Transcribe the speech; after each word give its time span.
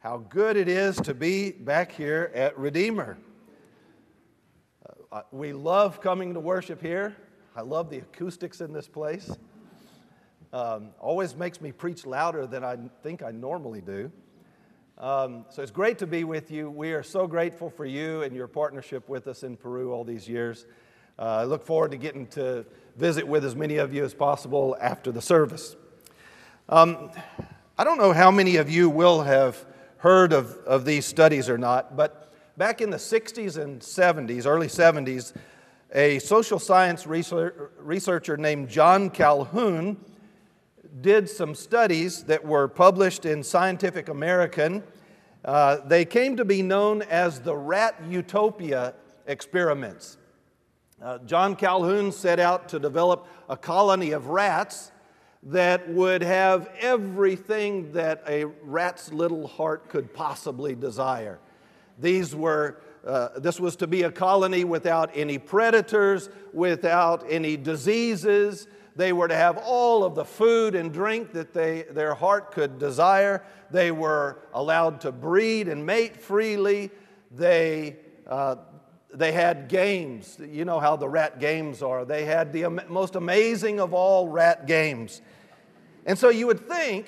how 0.00 0.16
good 0.16 0.56
it 0.56 0.66
is 0.66 0.96
to 0.96 1.12
be 1.12 1.50
back 1.50 1.92
here 1.92 2.32
at 2.34 2.58
Redeemer. 2.58 3.18
Uh, 5.12 5.20
we 5.30 5.52
love 5.52 6.00
coming 6.00 6.32
to 6.32 6.40
worship 6.40 6.80
here. 6.80 7.14
I 7.54 7.60
love 7.60 7.90
the 7.90 7.98
acoustics 7.98 8.62
in 8.62 8.72
this 8.72 8.88
place. 8.88 9.30
Um, 10.54 10.92
always 10.98 11.36
makes 11.36 11.60
me 11.60 11.70
preach 11.70 12.06
louder 12.06 12.46
than 12.46 12.64
I 12.64 12.78
think 13.02 13.22
I 13.22 13.30
normally 13.30 13.82
do. 13.82 14.10
Um, 14.96 15.44
so 15.50 15.60
it's 15.60 15.70
great 15.70 15.98
to 15.98 16.06
be 16.06 16.24
with 16.24 16.50
you. 16.50 16.70
We 16.70 16.94
are 16.94 17.02
so 17.02 17.26
grateful 17.26 17.68
for 17.68 17.84
you 17.84 18.22
and 18.22 18.34
your 18.34 18.48
partnership 18.48 19.06
with 19.06 19.28
us 19.28 19.42
in 19.42 19.54
Peru 19.58 19.92
all 19.92 20.04
these 20.04 20.26
years. 20.26 20.64
Uh, 21.18 21.24
I 21.24 21.44
look 21.44 21.62
forward 21.62 21.90
to 21.90 21.98
getting 21.98 22.26
to 22.28 22.64
visit 22.96 23.28
with 23.28 23.44
as 23.44 23.54
many 23.54 23.76
of 23.76 23.92
you 23.92 24.02
as 24.02 24.14
possible 24.14 24.78
after 24.80 25.12
the 25.12 25.20
service. 25.20 25.76
Um, 26.70 27.10
I 27.76 27.84
don't 27.84 27.98
know 27.98 28.14
how 28.14 28.30
many 28.30 28.56
of 28.56 28.70
you 28.70 28.88
will 28.88 29.20
have 29.20 29.66
heard 30.00 30.32
of, 30.32 30.56
of 30.66 30.84
these 30.84 31.04
studies 31.04 31.48
or 31.48 31.58
not, 31.58 31.96
but 31.96 32.32
back 32.56 32.80
in 32.80 32.88
the 32.88 32.96
60s 32.96 33.56
and 33.56 33.80
70s, 33.80 34.46
early 34.46 34.66
70s, 34.66 35.34
a 35.92 36.18
social 36.20 36.58
science 36.58 37.06
researcher 37.06 38.36
named 38.36 38.68
John 38.70 39.10
Calhoun 39.10 40.02
did 41.02 41.28
some 41.28 41.54
studies 41.54 42.24
that 42.24 42.44
were 42.44 42.66
published 42.66 43.26
in 43.26 43.42
Scientific 43.42 44.08
American. 44.08 44.82
Uh, 45.44 45.78
they 45.86 46.06
came 46.06 46.36
to 46.36 46.44
be 46.46 46.62
known 46.62 47.02
as 47.02 47.40
the 47.40 47.54
rat 47.54 47.96
utopia 48.08 48.94
experiments. 49.26 50.16
Uh, 51.02 51.18
John 51.18 51.56
Calhoun 51.56 52.10
set 52.10 52.40
out 52.40 52.70
to 52.70 52.78
develop 52.78 53.26
a 53.48 53.56
colony 53.56 54.12
of 54.12 54.28
rats 54.28 54.92
that 55.42 55.88
would 55.88 56.22
have 56.22 56.70
everything 56.80 57.92
that 57.92 58.22
a 58.28 58.44
rat's 58.44 59.12
little 59.12 59.46
heart 59.46 59.88
could 59.88 60.12
possibly 60.12 60.74
desire. 60.74 61.38
These 61.98 62.34
were, 62.34 62.80
uh, 63.06 63.38
this 63.38 63.58
was 63.58 63.76
to 63.76 63.86
be 63.86 64.02
a 64.02 64.12
colony 64.12 64.64
without 64.64 65.10
any 65.14 65.38
predators, 65.38 66.28
without 66.52 67.24
any 67.28 67.56
diseases. 67.56 68.66
They 68.96 69.12
were 69.12 69.28
to 69.28 69.34
have 69.34 69.56
all 69.56 70.04
of 70.04 70.14
the 70.14 70.24
food 70.24 70.74
and 70.74 70.92
drink 70.92 71.32
that 71.32 71.54
they, 71.54 71.82
their 71.90 72.14
heart 72.14 72.52
could 72.52 72.78
desire. 72.78 73.42
They 73.70 73.92
were 73.92 74.40
allowed 74.52 75.00
to 75.02 75.12
breed 75.12 75.68
and 75.68 75.86
mate 75.86 76.20
freely. 76.20 76.90
They, 77.30 77.96
uh, 78.26 78.56
they 79.12 79.32
had 79.32 79.68
games. 79.68 80.38
You 80.40 80.64
know 80.64 80.80
how 80.80 80.96
the 80.96 81.08
rat 81.08 81.40
games 81.40 81.82
are. 81.82 82.04
They 82.04 82.24
had 82.24 82.52
the 82.52 82.68
most 82.88 83.16
amazing 83.16 83.80
of 83.80 83.92
all 83.92 84.28
rat 84.28 84.66
games. 84.66 85.20
And 86.06 86.18
so 86.18 86.28
you 86.28 86.46
would 86.46 86.68
think 86.68 87.06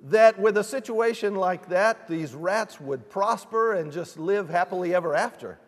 that 0.00 0.38
with 0.38 0.56
a 0.56 0.64
situation 0.64 1.34
like 1.34 1.68
that, 1.68 2.06
these 2.06 2.34
rats 2.34 2.80
would 2.80 3.10
prosper 3.10 3.74
and 3.74 3.90
just 3.92 4.18
live 4.18 4.48
happily 4.48 4.94
ever 4.94 5.14
after. 5.14 5.58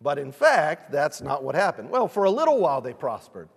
But 0.00 0.18
in 0.18 0.30
fact, 0.30 0.92
that's 0.92 1.22
not 1.22 1.42
what 1.42 1.54
happened. 1.54 1.90
Well, 1.90 2.08
for 2.08 2.24
a 2.24 2.30
little 2.30 2.60
while 2.60 2.80
they 2.80 2.92
prospered, 2.92 3.48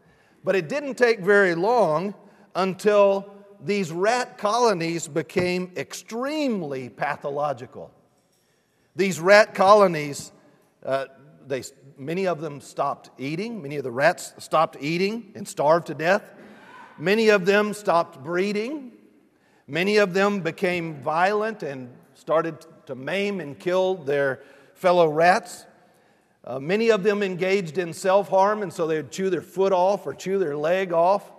but 0.43 0.55
it 0.55 0.69
didn't 0.69 0.95
take 0.95 1.19
very 1.19 1.53
long 1.53 2.15
until 2.55 3.33
these 3.63 3.91
rat 3.91 4.37
colonies 4.37 5.07
became 5.07 5.71
extremely 5.75 6.89
pathological. 6.89 7.91
These 8.95 9.19
rat 9.19 9.53
colonies, 9.53 10.31
uh, 10.85 11.05
they, 11.47 11.63
many 11.97 12.27
of 12.27 12.41
them 12.41 12.61
stopped 12.61 13.09
eating, 13.17 13.61
many 13.61 13.77
of 13.77 13.83
the 13.83 13.91
rats 13.91 14.33
stopped 14.37 14.77
eating 14.79 15.31
and 15.35 15.47
starved 15.47 15.87
to 15.87 15.93
death. 15.93 16.33
Many 16.97 17.29
of 17.29 17.45
them 17.45 17.73
stopped 17.73 18.23
breeding. 18.23 18.91
Many 19.67 19.97
of 19.97 20.13
them 20.13 20.41
became 20.41 20.95
violent 21.01 21.63
and 21.63 21.89
started 22.13 22.65
to 22.87 22.95
maim 22.95 23.39
and 23.39 23.57
kill 23.57 23.95
their 23.95 24.41
fellow 24.73 25.07
rats. 25.07 25.65
Uh, 26.43 26.59
many 26.59 26.89
of 26.89 27.03
them 27.03 27.21
engaged 27.21 27.77
in 27.77 27.93
self 27.93 28.29
harm, 28.29 28.63
and 28.63 28.73
so 28.73 28.87
they 28.87 28.97
would 28.97 29.11
chew 29.11 29.29
their 29.29 29.41
foot 29.41 29.71
off 29.71 30.07
or 30.07 30.13
chew 30.13 30.39
their 30.39 30.57
leg 30.57 30.91
off. 30.91 31.31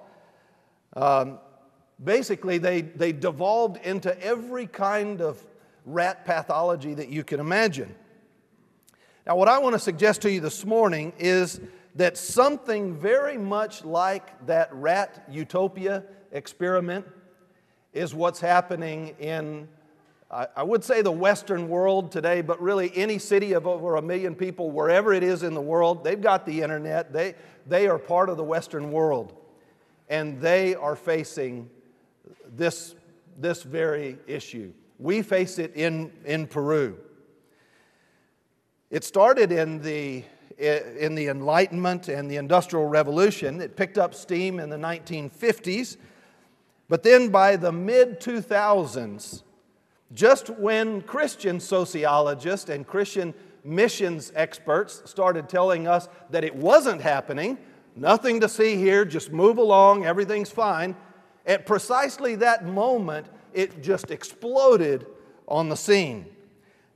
Um, 0.95 1.39
basically, 2.03 2.59
they, 2.59 2.83
they 2.83 3.13
devolved 3.13 3.85
into 3.85 4.19
every 4.23 4.67
kind 4.67 5.21
of 5.21 5.45
rat 5.85 6.25
pathology 6.25 6.95
that 6.95 7.09
you 7.09 7.25
can 7.25 7.41
imagine. 7.41 7.95
Now, 9.27 9.37
what 9.37 9.49
I 9.49 9.59
want 9.59 9.75
to 9.75 9.79
suggest 9.79 10.23
to 10.23 10.31
you 10.31 10.41
this 10.41 10.65
morning 10.65 11.13
is 11.19 11.61
that 11.95 12.17
something 12.17 12.97
very 12.97 13.37
much 13.37 13.85
like 13.85 14.47
that 14.47 14.73
rat 14.73 15.25
utopia 15.31 16.05
experiment 16.33 17.07
is 17.93 18.15
what's 18.15 18.41
happening 18.41 19.15
in, 19.19 19.69
I 20.31 20.63
would 20.63 20.83
say, 20.83 21.03
the 21.03 21.13
Western 21.13 21.69
world 21.69 22.13
today, 22.13 22.41
but 22.41 22.63
really 22.63 22.91
any 22.95 23.19
city 23.19 23.53
of 23.53 23.67
over 23.67 23.97
a 23.97 24.03
million 24.03 24.35
people, 24.35 24.71
wherever 24.71 25.13
it 25.13 25.23
is 25.23 25.43
in 25.43 25.53
the 25.53 25.61
world, 25.61 26.03
they've 26.03 26.21
got 26.21 26.47
the 26.47 26.63
internet. 26.63 27.13
They, 27.13 27.35
they 27.67 27.89
are 27.89 27.99
part 27.99 28.31
of 28.31 28.39
the 28.39 28.45
Western 28.45 28.91
world. 28.91 29.35
And 30.09 30.41
they 30.41 30.75
are 30.77 30.97
facing 30.97 31.69
this, 32.57 32.95
this 33.37 33.65
very 33.65 34.19
issue. 34.27 34.73
We 34.99 35.21
face 35.21 35.59
it 35.59 35.77
in, 35.77 36.11
in 36.25 36.47
Peru. 36.47 36.99
It 38.91 39.05
started 39.05 39.53
in 39.53 39.83
the 39.83 40.25
in 40.59 41.15
the 41.15 41.29
Enlightenment 41.29 42.09
and 42.09 42.31
the 42.31 42.37
Industrial 42.37 42.87
Revolution. 42.87 43.61
It 43.63 43.77
picked 43.77 43.97
up 43.97 44.15
steam 44.15 44.61
in 44.61 44.69
the 44.69 44.77
1950s. 44.77 45.97
But 46.89 47.03
then 47.03 47.29
by 47.29 47.57
the 47.57 47.73
mid 47.73 48.21
2000s, 48.21 49.43
just 50.13 50.51
when 50.51 51.03
Christian 51.03 51.61
sociologists 51.61 52.69
and 52.69 52.87
Christian 52.87 53.33
missions 53.65 54.33
experts 54.35 55.03
started 55.07 55.49
telling 55.49 55.87
us 55.87 56.09
that 56.31 56.45
it 56.45 56.55
wasn't 56.55 57.01
happening, 57.01 57.59
nothing 57.97 58.41
to 58.41 58.49
see 58.49 58.77
here, 58.77 59.05
just 59.05 59.33
move 59.33 59.57
along, 59.57 60.05
everything's 60.05 60.51
fine, 60.51 60.97
at 61.47 61.65
precisely 61.65 62.35
that 62.37 62.67
moment, 62.67 63.27
it 63.53 63.83
just 63.83 64.11
exploded 64.11 65.07
on 65.47 65.69
the 65.69 65.77
scene. 65.77 66.27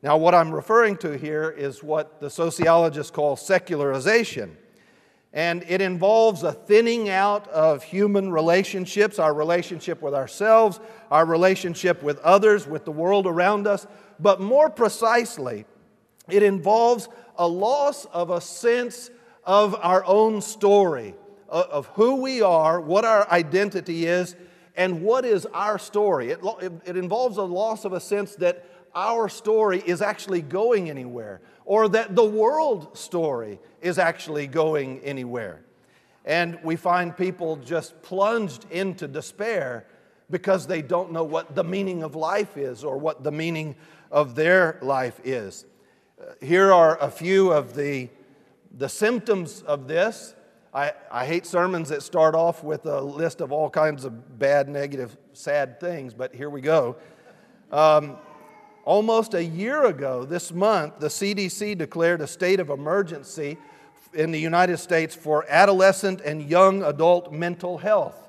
Now, 0.05 0.19
what 0.19 0.35
I'm 0.35 0.53
referring 0.53 0.99
to 0.99 1.17
here 1.17 1.49
is 1.49 1.83
what 1.83 2.21
the 2.21 2.29
sociologists 2.29 3.11
call 3.11 3.37
secularization. 3.37 4.55
And 5.33 5.65
it 5.67 5.81
involves 5.81 6.43
a 6.43 6.53
thinning 6.53 7.09
out 7.09 7.49
of 7.49 7.83
human 7.83 8.31
relationships, 8.31 9.19
our 9.19 9.33
relationship 9.33 10.03
with 10.03 10.13
ourselves, 10.13 10.79
our 11.11 11.25
relationship 11.25 12.03
with 12.03 12.19
others, 12.19 12.67
with 12.67 12.85
the 12.85 12.93
world 12.93 13.27
around 13.27 13.67
us. 13.67 13.87
But 14.21 14.43
more 14.43 14.69
precisely, 14.69 15.65
it 16.29 16.43
involves 16.43 17.09
a 17.39 17.49
loss 17.49 18.05
of 18.05 18.29
a 18.29 18.43
sense 18.43 19.11
of 19.43 19.75
our 19.81 20.05
own 20.05 20.43
story, 20.43 21.15
of 21.49 21.87
who 21.95 22.17
we 22.17 22.43
are, 22.43 22.79
what 22.79 23.07
our 23.07 23.27
identity 23.31 24.05
is, 24.05 24.37
and 24.77 25.01
what 25.01 25.25
is 25.25 25.47
our 25.47 25.79
story. 25.79 26.31
It, 26.31 26.41
it 26.85 26.99
involves 26.99 27.39
a 27.39 27.43
loss 27.43 27.87
of 27.87 27.95
a 27.95 28.01
sense 28.01 28.35
that 28.37 28.67
our 28.95 29.29
story 29.29 29.83
is 29.85 30.01
actually 30.03 30.43
going 30.43 30.91
anywhere 30.91 31.41
or 31.65 31.89
that 31.89 32.15
the 32.15 32.25
world 32.25 32.97
story 32.97 33.59
is 33.81 33.99
actually 33.99 34.47
going 34.47 35.01
anywhere. 35.01 35.65
And 36.25 36.59
we 36.63 36.77
find 36.77 37.17
people 37.17 37.57
just 37.57 38.01
plunged 38.03 38.67
into 38.71 39.07
despair 39.07 39.87
because 40.31 40.67
they 40.67 40.81
don't 40.81 41.13
know 41.13 41.25
what 41.25 41.55
the 41.55 41.65
meaning 41.65 42.03
of 42.03 42.15
life 42.15 42.57
is 42.57 42.83
or 42.83 42.97
what 42.97 43.23
the 43.23 43.33
meaning 43.33 43.77
of 44.11 44.35
their 44.35 44.79
life 44.81 45.21
is. 45.25 45.67
Uh, 46.21 46.33
here 46.41 46.73
are 46.73 46.97
a 47.03 47.11
few 47.11 47.53
of 47.53 47.75
the, 47.75 48.09
the 48.77 48.89
symptoms 48.89 49.63
of 49.63 49.87
this. 49.87 50.35
I, 50.73 50.93
I 51.11 51.27
hate 51.27 51.47
sermons 51.47 51.91
that 51.91 52.03
start 52.03 52.35
off 52.35 52.65
with 52.65 52.87
a 52.87 53.01
list 53.01 53.41
of 53.41 53.53
all 53.53 53.69
kinds 53.69 54.05
of 54.05 54.39
bad, 54.39 54.69
negative, 54.69 55.17
sad 55.35 55.79
things, 55.79 56.15
but 56.15 56.35
here 56.35 56.51
we 56.51 56.61
go. 56.61 56.97
Um, 57.71 58.17
Almost 58.85 59.33
a 59.33 59.43
year 59.43 59.87
ago, 59.87 60.25
this 60.27 60.53
month, 60.53 60.99
the 60.99 61.09
CDC 61.09 61.79
declared 61.79 62.21
a 62.21 62.27
state 62.27 62.61
of 62.61 62.69
emergency 62.69 63.57
in 64.13 64.31
the 64.31 64.39
United 64.39 64.77
States 64.77 65.15
for 65.15 65.47
adolescent 65.49 66.21
and 66.21 66.43
young 66.43 66.83
adult 66.83 67.33
mental 67.33 67.79
health. 67.79 68.29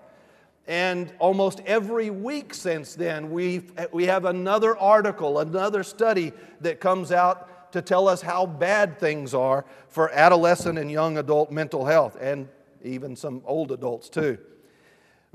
And 0.65 1.13
almost 1.19 1.59
every 1.65 2.09
week 2.09 2.53
since 2.53 2.95
then, 2.95 3.31
we 3.31 3.63
we 3.91 4.05
have 4.05 4.25
another 4.25 4.77
article, 4.77 5.39
another 5.39 5.83
study 5.83 6.31
that 6.61 6.79
comes 6.79 7.11
out 7.11 7.71
to 7.73 7.81
tell 7.81 8.07
us 8.07 8.21
how 8.21 8.45
bad 8.45 8.97
things 8.97 9.33
are 9.33 9.65
for 9.89 10.09
adolescent 10.11 10.79
and 10.79 10.89
young 10.89 11.17
adult 11.17 11.51
mental 11.51 11.85
health, 11.85 12.17
and 12.19 12.47
even 12.81 13.15
some 13.15 13.41
old 13.45 13.71
adults 13.71 14.07
too. 14.09 14.37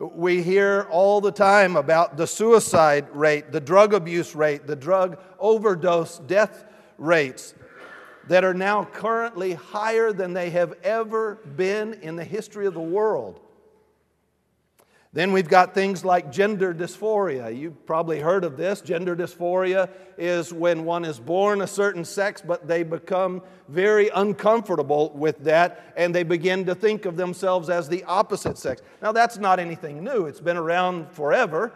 We 0.00 0.43
hear 0.43 0.87
all 0.91 1.20
the 1.20 1.31
time 1.31 1.76
about 1.76 2.17
the 2.17 2.26
suicide 2.26 3.06
rate, 3.12 3.52
the 3.52 3.61
drug 3.61 3.93
abuse 3.93 4.35
rate, 4.35 4.67
the 4.67 4.75
drug 4.75 5.19
overdose 5.38 6.20
death 6.20 6.64
rates 6.97 7.55
that 8.26 8.43
are 8.43 8.55
now 8.55 8.87
currently 8.87 9.52
higher 9.52 10.11
than 10.14 10.32
they 10.32 10.49
have 10.50 10.73
ever 10.82 11.35
been 11.35 11.93
in 12.00 12.17
the 12.17 12.25
history 12.25 12.64
of 12.64 12.73
the 12.73 12.81
world. 12.81 13.41
Then 15.12 15.33
we've 15.33 15.49
got 15.49 15.75
things 15.75 16.05
like 16.05 16.31
gender 16.31 16.73
dysphoria. 16.73 17.57
You've 17.57 17.85
probably 17.85 18.21
heard 18.21 18.45
of 18.45 18.57
this. 18.57 18.81
Gender 18.81 19.17
dysphoria 19.17 19.91
is 20.17 20.53
when 20.53 20.85
one 20.85 21.05
is 21.05 21.19
born 21.19 21.62
a 21.62 21.67
certain 21.67 22.05
sex, 22.05 22.41
but 22.41 22.69
they 22.69 22.85
become 22.85 23.43
very 23.69 24.09
uncomfortable 24.11 25.11
with 25.17 25.43
that 25.43 25.93
and 25.97 26.15
they 26.15 26.23
begin 26.23 26.65
to 26.67 26.77
think 26.77 27.07
of 27.07 27.17
themselves 27.17 27.69
as 27.69 27.89
the 27.89 28.05
opposite 28.05 28.57
sex. 28.57 28.83
Now, 29.03 29.11
that's 29.11 29.37
not 29.37 29.59
anything 29.59 30.05
new, 30.05 30.27
it's 30.27 30.41
been 30.41 30.57
around 30.57 31.11
forever, 31.11 31.73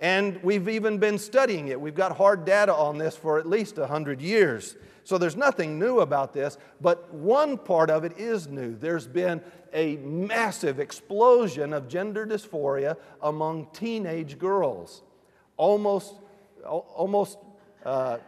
and 0.00 0.42
we've 0.42 0.68
even 0.68 0.96
been 0.96 1.18
studying 1.18 1.68
it. 1.68 1.78
We've 1.78 1.94
got 1.94 2.16
hard 2.16 2.46
data 2.46 2.74
on 2.74 2.96
this 2.96 3.14
for 3.14 3.38
at 3.38 3.46
least 3.46 3.76
100 3.76 4.22
years. 4.22 4.76
So 5.08 5.16
there's 5.16 5.36
nothing 5.36 5.78
new 5.78 6.00
about 6.00 6.34
this, 6.34 6.58
but 6.82 7.14
one 7.14 7.56
part 7.56 7.88
of 7.88 8.04
it 8.04 8.18
is 8.18 8.46
new. 8.46 8.76
There's 8.76 9.06
been 9.06 9.40
a 9.72 9.96
massive 9.96 10.78
explosion 10.78 11.72
of 11.72 11.88
gender 11.88 12.26
dysphoria 12.26 12.94
among 13.22 13.68
teenage 13.72 14.38
girls. 14.38 15.00
Almost, 15.56 16.12
almost 16.62 17.38
uh, 17.86 18.18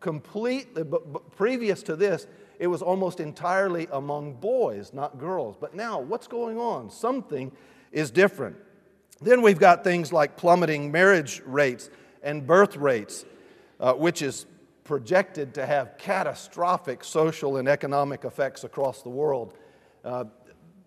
completely, 0.00 0.82
but, 0.82 1.10
but 1.10 1.34
previous 1.36 1.82
to 1.84 1.96
this, 1.96 2.26
it 2.58 2.66
was 2.66 2.82
almost 2.82 3.18
entirely 3.18 3.88
among 3.90 4.34
boys, 4.34 4.92
not 4.92 5.18
girls. 5.18 5.56
But 5.58 5.74
now, 5.74 6.00
what's 6.00 6.26
going 6.26 6.58
on? 6.58 6.90
Something 6.90 7.50
is 7.92 8.10
different. 8.10 8.56
Then 9.22 9.40
we've 9.40 9.58
got 9.58 9.84
things 9.84 10.12
like 10.12 10.36
plummeting 10.36 10.92
marriage 10.92 11.40
rates 11.46 11.88
and 12.22 12.46
birth 12.46 12.76
rates, 12.76 13.24
uh, 13.80 13.94
which 13.94 14.20
is 14.20 14.44
projected 14.90 15.54
to 15.54 15.64
have 15.64 15.96
catastrophic 15.98 17.04
social 17.04 17.58
and 17.58 17.68
economic 17.68 18.24
effects 18.24 18.64
across 18.64 19.02
the 19.02 19.08
world. 19.08 19.54
Uh, 20.04 20.24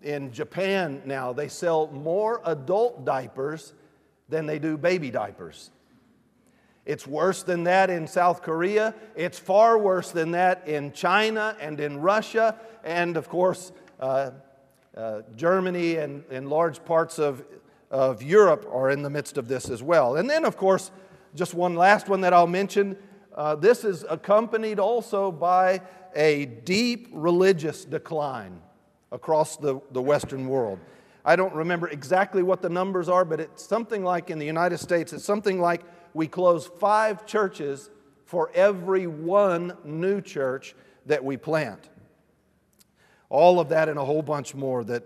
in 0.02 0.30
Japan 0.30 1.00
now, 1.06 1.32
they 1.32 1.48
sell 1.48 1.86
more 1.86 2.42
adult 2.44 3.06
diapers 3.06 3.72
than 4.28 4.44
they 4.44 4.58
do 4.58 4.76
baby 4.76 5.10
diapers. 5.10 5.70
It's 6.84 7.06
worse 7.06 7.44
than 7.44 7.64
that 7.64 7.88
in 7.88 8.06
South 8.06 8.42
Korea. 8.42 8.94
It's 9.16 9.38
far 9.38 9.78
worse 9.78 10.10
than 10.10 10.32
that 10.32 10.68
in 10.68 10.92
China 10.92 11.56
and 11.58 11.80
in 11.80 11.98
Russia, 12.02 12.60
and 12.84 13.16
of 13.16 13.30
course, 13.30 13.72
uh, 14.00 14.32
uh, 14.94 15.22
Germany 15.34 15.96
and, 15.96 16.24
and 16.30 16.50
large 16.50 16.84
parts 16.84 17.18
of, 17.18 17.42
of 17.90 18.22
Europe 18.22 18.68
are 18.70 18.90
in 18.90 19.00
the 19.00 19.08
midst 19.08 19.38
of 19.38 19.48
this 19.48 19.70
as 19.70 19.82
well. 19.82 20.16
And 20.16 20.28
then, 20.28 20.44
of 20.44 20.58
course, 20.58 20.90
just 21.34 21.54
one 21.54 21.74
last 21.74 22.10
one 22.10 22.20
that 22.20 22.34
I'll 22.34 22.46
mention 22.46 22.98
uh, 23.34 23.56
this 23.56 23.84
is 23.84 24.04
accompanied 24.08 24.78
also 24.78 25.32
by 25.32 25.80
a 26.14 26.46
deep 26.46 27.08
religious 27.12 27.84
decline 27.84 28.60
across 29.10 29.56
the, 29.56 29.80
the 29.92 30.00
Western 30.00 30.48
world. 30.48 30.78
I 31.24 31.36
don't 31.36 31.54
remember 31.54 31.88
exactly 31.88 32.42
what 32.42 32.62
the 32.62 32.68
numbers 32.68 33.08
are, 33.08 33.24
but 33.24 33.40
it's 33.40 33.64
something 33.66 34.04
like 34.04 34.30
in 34.30 34.38
the 34.38 34.46
United 34.46 34.78
States, 34.78 35.12
it's 35.12 35.24
something 35.24 35.60
like 35.60 35.82
we 36.12 36.28
close 36.28 36.66
five 36.66 37.26
churches 37.26 37.90
for 38.24 38.50
every 38.54 39.06
one 39.06 39.76
new 39.84 40.20
church 40.20 40.74
that 41.06 41.24
we 41.24 41.36
plant. 41.36 41.88
All 43.30 43.58
of 43.58 43.70
that 43.70 43.88
and 43.88 43.98
a 43.98 44.04
whole 44.04 44.22
bunch 44.22 44.54
more 44.54 44.84
that, 44.84 45.02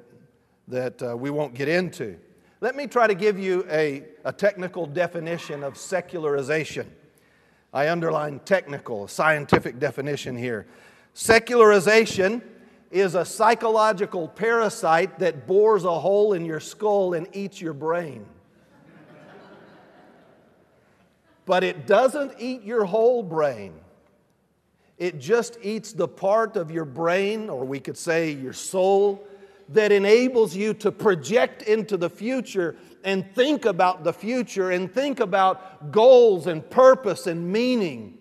that 0.66 1.02
uh, 1.02 1.16
we 1.16 1.30
won't 1.30 1.54
get 1.54 1.68
into. 1.68 2.18
Let 2.60 2.76
me 2.76 2.86
try 2.86 3.06
to 3.06 3.14
give 3.14 3.38
you 3.38 3.64
a, 3.70 4.04
a 4.24 4.32
technical 4.32 4.86
definition 4.86 5.62
of 5.62 5.78
secularization. 5.78 6.90
I 7.72 7.90
underline 7.90 8.40
technical, 8.40 9.08
scientific 9.08 9.78
definition 9.78 10.36
here. 10.36 10.66
Secularization 11.14 12.42
is 12.90 13.14
a 13.14 13.24
psychological 13.24 14.28
parasite 14.28 15.18
that 15.18 15.46
bores 15.46 15.84
a 15.84 15.98
hole 15.98 16.32
in 16.32 16.44
your 16.44 16.60
skull 16.60 17.14
and 17.14 17.28
eats 17.34 17.60
your 17.60 17.74
brain. 17.74 18.24
but 21.44 21.62
it 21.64 21.86
doesn't 21.86 22.32
eat 22.38 22.62
your 22.62 22.84
whole 22.84 23.22
brain. 23.22 23.74
It 24.96 25.18
just 25.18 25.58
eats 25.62 25.92
the 25.92 26.08
part 26.08 26.56
of 26.56 26.70
your 26.70 26.84
brain, 26.84 27.48
or 27.48 27.64
we 27.64 27.78
could 27.80 27.96
say 27.96 28.32
your 28.32 28.52
soul, 28.52 29.24
that 29.70 29.92
enables 29.92 30.56
you 30.56 30.74
to 30.74 30.90
project 30.90 31.62
into 31.62 31.96
the 31.96 32.08
future 32.08 32.76
and 33.04 33.34
think 33.34 33.64
about 33.64 34.04
the 34.04 34.12
future 34.12 34.70
and 34.70 34.92
think 34.92 35.20
about 35.20 35.90
goals 35.90 36.46
and 36.46 36.68
purpose 36.68 37.26
and 37.26 37.52
meaning. 37.52 38.18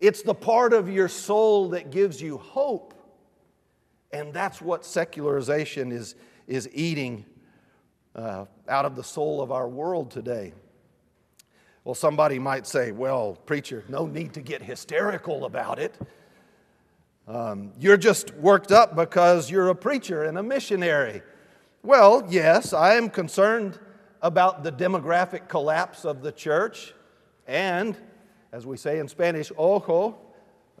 It's 0.00 0.22
the 0.22 0.34
part 0.34 0.72
of 0.72 0.88
your 0.88 1.08
soul 1.08 1.70
that 1.70 1.90
gives 1.90 2.20
you 2.20 2.38
hope. 2.38 2.94
And 4.12 4.32
that's 4.34 4.60
what 4.60 4.84
secularization 4.84 5.92
is, 5.92 6.16
is 6.46 6.68
eating 6.72 7.24
uh, 8.14 8.44
out 8.68 8.84
of 8.84 8.96
the 8.96 9.04
soul 9.04 9.40
of 9.40 9.52
our 9.52 9.68
world 9.68 10.10
today. 10.10 10.52
Well, 11.84 11.94
somebody 11.94 12.38
might 12.38 12.66
say, 12.66 12.92
well, 12.92 13.38
preacher, 13.46 13.84
no 13.88 14.06
need 14.06 14.34
to 14.34 14.40
get 14.40 14.62
hysterical 14.62 15.44
about 15.44 15.78
it. 15.78 15.96
Um, 17.28 17.72
you're 17.78 17.96
just 17.96 18.34
worked 18.34 18.72
up 18.72 18.96
because 18.96 19.48
you're 19.48 19.68
a 19.68 19.76
preacher 19.76 20.24
and 20.24 20.36
a 20.38 20.42
missionary. 20.42 21.22
Well, 21.84 22.26
yes, 22.28 22.72
I 22.72 22.94
am 22.94 23.08
concerned 23.08 23.78
about 24.20 24.64
the 24.64 24.72
demographic 24.72 25.48
collapse 25.48 26.04
of 26.04 26.22
the 26.22 26.32
church. 26.32 26.94
And, 27.46 27.96
as 28.52 28.66
we 28.66 28.76
say 28.76 28.98
in 28.98 29.06
Spanish, 29.06 29.52
ojo, 29.56 30.18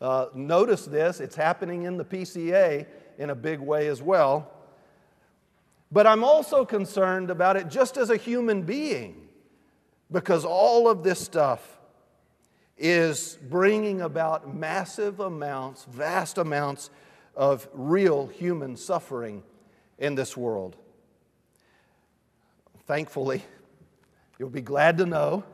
uh, 0.00 0.26
notice 0.34 0.84
this, 0.84 1.20
it's 1.20 1.36
happening 1.36 1.84
in 1.84 1.96
the 1.96 2.04
PCA 2.04 2.86
in 3.18 3.30
a 3.30 3.34
big 3.36 3.60
way 3.60 3.86
as 3.86 4.02
well. 4.02 4.50
But 5.92 6.08
I'm 6.08 6.24
also 6.24 6.64
concerned 6.64 7.30
about 7.30 7.56
it 7.56 7.68
just 7.68 7.96
as 7.96 8.10
a 8.10 8.16
human 8.16 8.62
being, 8.62 9.28
because 10.10 10.44
all 10.44 10.88
of 10.88 11.04
this 11.04 11.20
stuff 11.20 11.78
is 12.78 13.38
bringing 13.48 14.00
about 14.00 14.54
massive 14.54 15.20
amounts, 15.20 15.84
vast 15.84 16.38
amounts 16.38 16.90
of 17.36 17.68
real 17.72 18.26
human 18.26 18.76
suffering 18.76 19.42
in 19.98 20.14
this 20.14 20.36
world. 20.36 20.76
Thankfully, 22.86 23.44
you'll 24.38 24.50
be 24.50 24.60
glad 24.60 24.98
to 24.98 25.06
know 25.06 25.44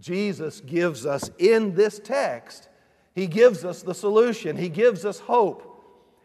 Jesus 0.00 0.60
gives 0.60 1.06
us 1.06 1.30
in 1.38 1.74
this 1.74 1.98
text, 1.98 2.68
He 3.14 3.26
gives 3.26 3.64
us 3.64 3.82
the 3.82 3.94
solution, 3.94 4.56
He 4.56 4.68
gives 4.68 5.04
us 5.04 5.20
hope. 5.20 5.72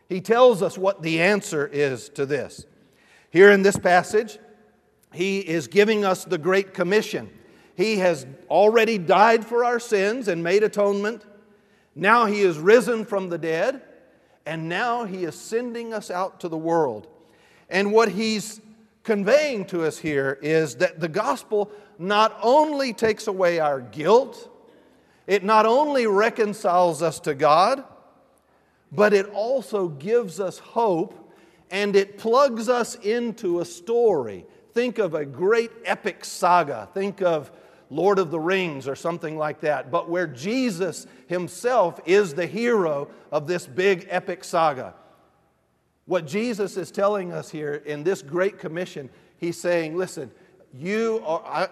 He 0.10 0.20
tells 0.20 0.62
us 0.62 0.78
what 0.78 1.02
the 1.02 1.22
answer 1.22 1.66
is 1.66 2.10
to 2.10 2.26
this. 2.26 2.66
Here 3.30 3.50
in 3.50 3.62
this 3.62 3.78
passage, 3.78 4.40
He 5.14 5.40
is 5.40 5.68
giving 5.68 6.04
us 6.04 6.26
the 6.26 6.38
Great 6.38 6.74
Commission. 6.74 7.30
He 7.82 7.98
has 7.98 8.28
already 8.48 9.00
died 9.00 9.44
for 9.44 9.66
our 9.66 9.80
sins 9.80 10.28
and 10.28 10.44
made 10.44 10.62
atonement. 10.62 11.26
Now 11.96 12.26
He 12.26 12.42
is 12.42 12.60
risen 12.60 13.06
from 13.06 13.30
the 13.30 13.40
dead, 13.40 13.82
and 14.46 14.70
now 14.70 15.06
He 15.06 15.24
is 15.24 15.34
sending 15.34 15.92
us 15.92 16.12
out 16.12 16.40
to 16.42 16.48
the 16.48 16.58
world. 16.58 17.08
And 17.70 17.92
what 17.92 18.10
He's 18.10 18.62
conveying 19.04 19.66
to 19.66 19.84
us 19.84 19.98
here 19.98 20.38
is 20.44 20.76
that 20.76 21.00
the 21.00 21.10
gospel 21.10 21.72
not 21.98 22.38
only 22.44 22.94
takes 22.94 23.26
away 23.26 23.60
our 23.60 23.82
guilt, 23.82 24.48
it 25.26 25.44
not 25.44 25.66
only 25.66 26.06
reconciles 26.06 27.02
us 27.02 27.20
to 27.22 27.34
God, 27.34 27.84
but 28.92 29.12
it 29.12 29.28
also 29.30 29.88
gives 29.88 30.40
us 30.40 30.60
hope 30.60 31.18
and 31.72 31.96
it 31.96 32.18
plugs 32.18 32.70
us 32.70 32.96
into 32.96 33.62
a 33.62 33.66
story. 33.66 34.46
Think 34.74 35.00
of 35.00 35.16
a 35.16 35.26
great 35.26 35.72
epic 35.86 36.26
saga. 36.26 36.90
Think 36.94 37.22
of 37.22 37.52
Lord 37.92 38.20
of 38.20 38.32
the 38.32 38.40
Rings 38.40 38.88
or 38.88 38.96
something 38.96 39.38
like 39.38 39.60
that, 39.62 39.92
but 39.92 40.10
where 40.10 40.26
Jesus 40.26 41.06
himself 41.28 42.00
is 42.06 42.34
the 42.34 42.48
hero 42.48 43.10
of 43.32 43.48
this 43.48 43.68
big 43.68 44.08
epic 44.10 44.46
saga. 44.46 44.96
What 46.06 46.26
Jesus 46.26 46.78
is 46.78 46.90
telling 46.90 47.34
us 47.34 47.50
here 47.50 47.76
in 47.86 48.04
this 48.04 48.22
Great 48.22 48.60
Commission, 48.60 49.10
he's 49.38 49.60
saying, 49.60 49.98
listen, 49.98 50.32
you 50.74 51.22
are, 51.26 51.44
I, 51.46 51.68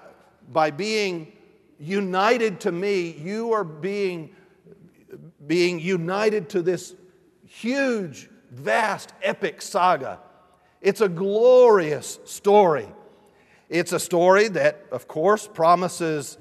by 0.51 0.71
being 0.71 1.31
united 1.79 2.59
to 2.61 2.71
me, 2.73 3.11
you 3.11 3.53
are 3.53 3.63
being, 3.63 4.35
being 5.47 5.79
united 5.79 6.49
to 6.49 6.61
this 6.61 6.95
huge, 7.45 8.29
vast, 8.51 9.13
epic 9.23 9.61
saga. 9.61 10.19
It's 10.81 10.99
a 10.99 11.09
glorious 11.09 12.19
story. 12.25 12.89
It's 13.69 13.93
a 13.93 13.99
story 13.99 14.47
that, 14.49 14.85
of 14.91 15.07
course, 15.07 15.47
promises 15.47 16.37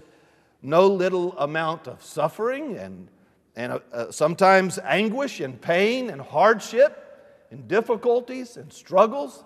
no 0.62 0.87
little 0.87 1.38
amount 1.38 1.87
of 1.87 2.02
suffering 2.02 2.76
and, 2.76 3.08
and 3.54 3.73
uh, 3.73 3.78
uh 3.92 4.11
sometimes 4.11 4.78
anguish 4.82 5.40
and 5.40 5.61
pain 5.61 6.11
and 6.11 6.20
hardship 6.20 7.04
and 7.50 7.68
difficulties 7.68 8.56
and 8.56 8.73
struggles, 8.73 9.44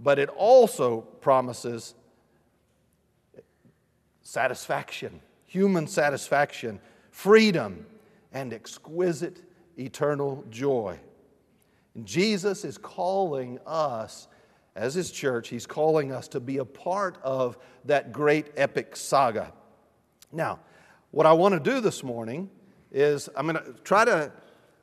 but 0.00 0.18
it 0.18 0.30
also 0.30 1.02
promises 1.20 1.94
satisfaction, 4.22 5.20
human 5.46 5.86
satisfaction, 5.86 6.80
freedom, 7.10 7.86
and 8.32 8.52
exquisite 8.52 9.42
eternal 9.78 10.44
joy. 10.50 10.98
And 11.94 12.06
Jesus 12.06 12.64
is 12.64 12.78
calling 12.78 13.58
us 13.66 14.28
as 14.74 14.94
His 14.94 15.10
church, 15.10 15.48
He's 15.48 15.66
calling 15.66 16.12
us 16.12 16.28
to 16.28 16.40
be 16.40 16.58
a 16.58 16.64
part 16.64 17.18
of 17.22 17.58
that 17.84 18.12
great 18.12 18.46
epic 18.56 18.96
saga. 18.96 19.52
Now, 20.32 20.60
what 21.10 21.26
I 21.26 21.32
want 21.32 21.54
to 21.54 21.60
do 21.60 21.80
this 21.80 22.02
morning 22.02 22.48
is 22.90 23.28
I'm 23.36 23.46
going 23.46 23.62
to 23.62 23.74
try 23.84 24.04
to 24.04 24.32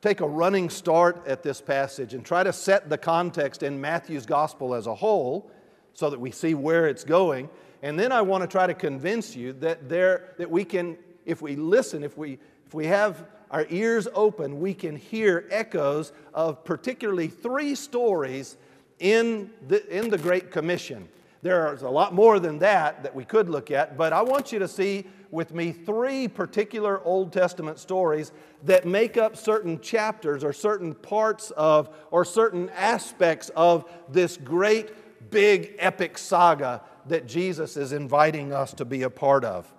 take 0.00 0.20
a 0.20 0.28
running 0.28 0.70
start 0.70 1.26
at 1.26 1.42
this 1.42 1.60
passage 1.60 2.14
and 2.14 2.24
try 2.24 2.42
to 2.42 2.52
set 2.52 2.88
the 2.88 2.96
context 2.96 3.62
in 3.62 3.80
Matthew's 3.80 4.26
gospel 4.26 4.74
as 4.74 4.86
a 4.86 4.94
whole 4.94 5.50
so 5.92 6.08
that 6.08 6.18
we 6.18 6.30
see 6.30 6.54
where 6.54 6.88
it's 6.88 7.04
going. 7.04 7.50
And 7.82 7.98
then 7.98 8.12
I 8.12 8.22
want 8.22 8.42
to 8.42 8.48
try 8.48 8.66
to 8.66 8.74
convince 8.74 9.36
you 9.36 9.52
that, 9.54 9.88
there, 9.88 10.34
that 10.38 10.50
we 10.50 10.64
can, 10.64 10.96
if 11.26 11.42
we 11.42 11.56
listen, 11.56 12.02
if 12.02 12.16
we, 12.16 12.38
if 12.66 12.74
we 12.74 12.86
have 12.86 13.26
our 13.50 13.66
ears 13.68 14.06
open, 14.14 14.60
we 14.60 14.72
can 14.72 14.96
hear 14.96 15.46
echoes 15.50 16.12
of 16.32 16.64
particularly 16.64 17.28
three 17.28 17.74
stories 17.74 18.56
in 19.00 19.50
the, 19.66 19.84
in 19.96 20.10
the 20.10 20.18
Great 20.18 20.50
Commission. 20.50 21.08
There's 21.42 21.82
a 21.82 21.88
lot 21.88 22.14
more 22.14 22.38
than 22.38 22.58
that 22.58 23.02
that 23.02 23.14
we 23.14 23.24
could 23.24 23.48
look 23.48 23.70
at, 23.70 23.96
but 23.96 24.12
I 24.12 24.22
want 24.22 24.52
you 24.52 24.58
to 24.58 24.68
see 24.68 25.06
with 25.30 25.54
me 25.54 25.72
three 25.72 26.28
particular 26.28 27.02
Old 27.04 27.32
Testament 27.32 27.78
stories 27.78 28.32
that 28.64 28.86
make 28.86 29.16
up 29.16 29.36
certain 29.36 29.80
chapters 29.80 30.44
or 30.44 30.52
certain 30.52 30.94
parts 30.94 31.50
of 31.52 31.88
or 32.10 32.24
certain 32.24 32.68
aspects 32.70 33.50
of 33.56 33.90
this 34.10 34.36
great, 34.36 35.30
big, 35.30 35.74
epic 35.78 36.18
saga 36.18 36.82
that 37.06 37.26
Jesus 37.26 37.76
is 37.76 37.92
inviting 37.92 38.52
us 38.52 38.74
to 38.74 38.84
be 38.84 39.02
a 39.02 39.10
part 39.10 39.44
of. 39.44 39.72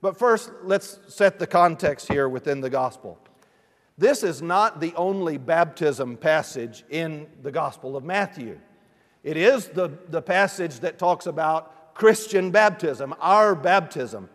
But 0.00 0.16
first, 0.16 0.52
let's 0.62 0.98
set 1.08 1.38
the 1.38 1.46
context 1.46 2.10
here 2.10 2.28
within 2.28 2.60
the 2.60 2.70
gospel. 2.70 3.18
This 4.00 4.22
is 4.22 4.40
not 4.40 4.80
the 4.80 4.94
only 4.94 5.36
baptism 5.36 6.16
passage 6.16 6.84
in 6.88 7.26
the 7.42 7.52
Gospel 7.52 7.98
of 7.98 8.02
Matthew. 8.02 8.58
It 9.22 9.36
is 9.36 9.66
the, 9.66 9.90
the 10.08 10.22
passage 10.22 10.80
that 10.80 10.98
talks 10.98 11.26
about 11.26 11.94
Christian 11.94 12.50
baptism, 12.50 13.14
our 13.20 13.54
baptism. 13.54 14.30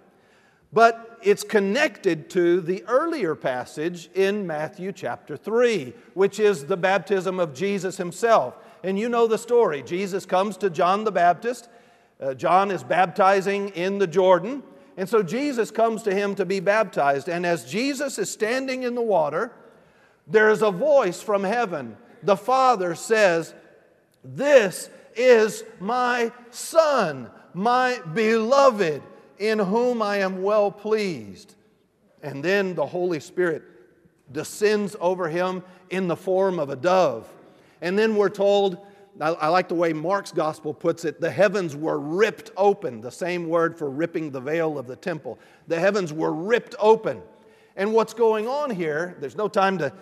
But 0.72 1.18
it's 1.24 1.44
connected 1.44 2.30
to 2.30 2.62
the 2.62 2.84
earlier 2.84 3.34
passage 3.34 4.08
in 4.14 4.46
Matthew 4.46 4.92
chapter 4.92 5.36
3, 5.36 5.96
which 6.14 6.40
is 6.40 6.66
the 6.66 6.78
baptism 6.78 7.40
of 7.40 7.56
Jesus 7.56 7.98
himself. 7.98 8.56
And 8.84 9.00
you 9.00 9.10
know 9.10 9.26
the 9.26 9.40
story. 9.40 9.82
Jesus 9.82 10.28
comes 10.28 10.58
to 10.58 10.70
John 10.70 11.06
the 11.06 11.12
Baptist. 11.12 11.70
Uh, 12.22 12.36
John 12.36 12.70
is 12.70 12.84
baptizing 12.84 13.70
in 13.70 13.98
the 13.98 14.06
Jordan. 14.06 14.62
And 14.98 15.10
so 15.10 15.22
Jesus 15.22 15.72
comes 15.72 16.04
to 16.04 16.14
him 16.14 16.36
to 16.36 16.46
be 16.46 16.60
baptized. 16.60 17.28
And 17.28 17.46
as 17.46 17.66
Jesus 17.66 18.18
is 18.18 18.30
standing 18.30 18.84
in 18.84 18.96
the 18.96 19.02
water, 19.02 19.52
there 20.28 20.50
is 20.50 20.62
a 20.62 20.72
voice 20.72 21.22
from 21.22 21.44
heaven. 21.44 21.98
The 22.24 22.38
Father 22.38 22.96
says, 22.96 23.54
This 24.24 24.90
is 25.16 25.64
my 25.80 26.32
Son, 26.50 27.30
my 27.54 28.00
beloved, 28.14 29.02
in 29.38 29.60
whom 29.60 30.02
I 30.02 30.18
am 30.18 30.42
well 30.42 30.72
pleased. 30.72 31.56
And 32.24 32.44
then 32.44 32.74
the 32.74 32.86
Holy 32.86 33.20
Spirit 33.20 33.64
descends 34.32 34.96
over 35.00 35.30
him 35.30 35.64
in 35.90 36.08
the 36.08 36.16
form 36.16 36.58
of 36.58 36.70
a 36.70 36.76
dove. 36.76 37.32
And 37.82 38.00
then 38.00 38.16
we're 38.16 38.30
told 38.30 38.78
I, 39.22 39.48
like 39.48 39.70
the 39.70 39.76
way 39.76 39.94
Mark's 39.94 40.32
gospel 40.32 40.74
puts 40.74 41.06
it 41.06 41.22
the 41.22 41.32
heavens 41.32 41.76
were 41.76 42.00
ripped 42.00 42.52
open, 42.58 43.02
the 43.02 43.12
same 43.12 43.48
word 43.48 43.78
for 43.78 43.90
ripping 43.90 44.32
the 44.32 44.42
veil 44.42 44.78
of 44.78 44.88
the 44.88 44.96
temple. 44.96 45.40
The 45.68 45.80
heavens 45.80 46.12
were 46.12 46.34
ripped 46.34 46.76
open. 46.80 47.22
And 47.78 47.94
what's 47.94 48.14
going 48.14 48.48
on 48.48 48.70
here, 48.72 49.16
there's 49.20 49.36
no 49.36 49.48
time 49.48 49.78
to 49.80 49.94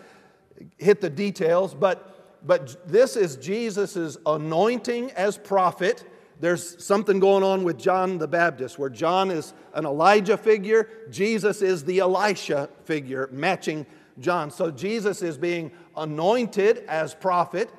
hit 0.78 1.02
the 1.02 1.10
details, 1.10 1.74
but, 1.74 2.40
but 2.46 2.88
this 2.88 3.16
is 3.16 3.36
Jesus' 3.36 4.18
anointing 4.26 5.12
as 5.12 5.38
prophet. 5.38 6.04
There's 6.40 6.84
something 6.84 7.20
going 7.20 7.44
on 7.44 7.64
with 7.64 7.78
John 7.78 8.18
the 8.18 8.28
Baptist 8.28 8.78
where 8.78 8.90
John 8.90 9.32
is 9.32 9.54
an 9.74 9.86
Elijah 9.86 10.38
figure, 10.38 10.90
Jesus 11.10 11.62
is 11.62 11.84
the 11.84 12.00
Elisha 12.00 12.70
figure, 12.84 13.30
matching 13.32 13.86
John. 14.20 14.52
So 14.52 14.70
Jesus 14.72 15.22
is 15.22 15.38
being 15.38 15.72
anointed 15.96 16.84
as 16.88 17.14
prophet. 17.14 17.70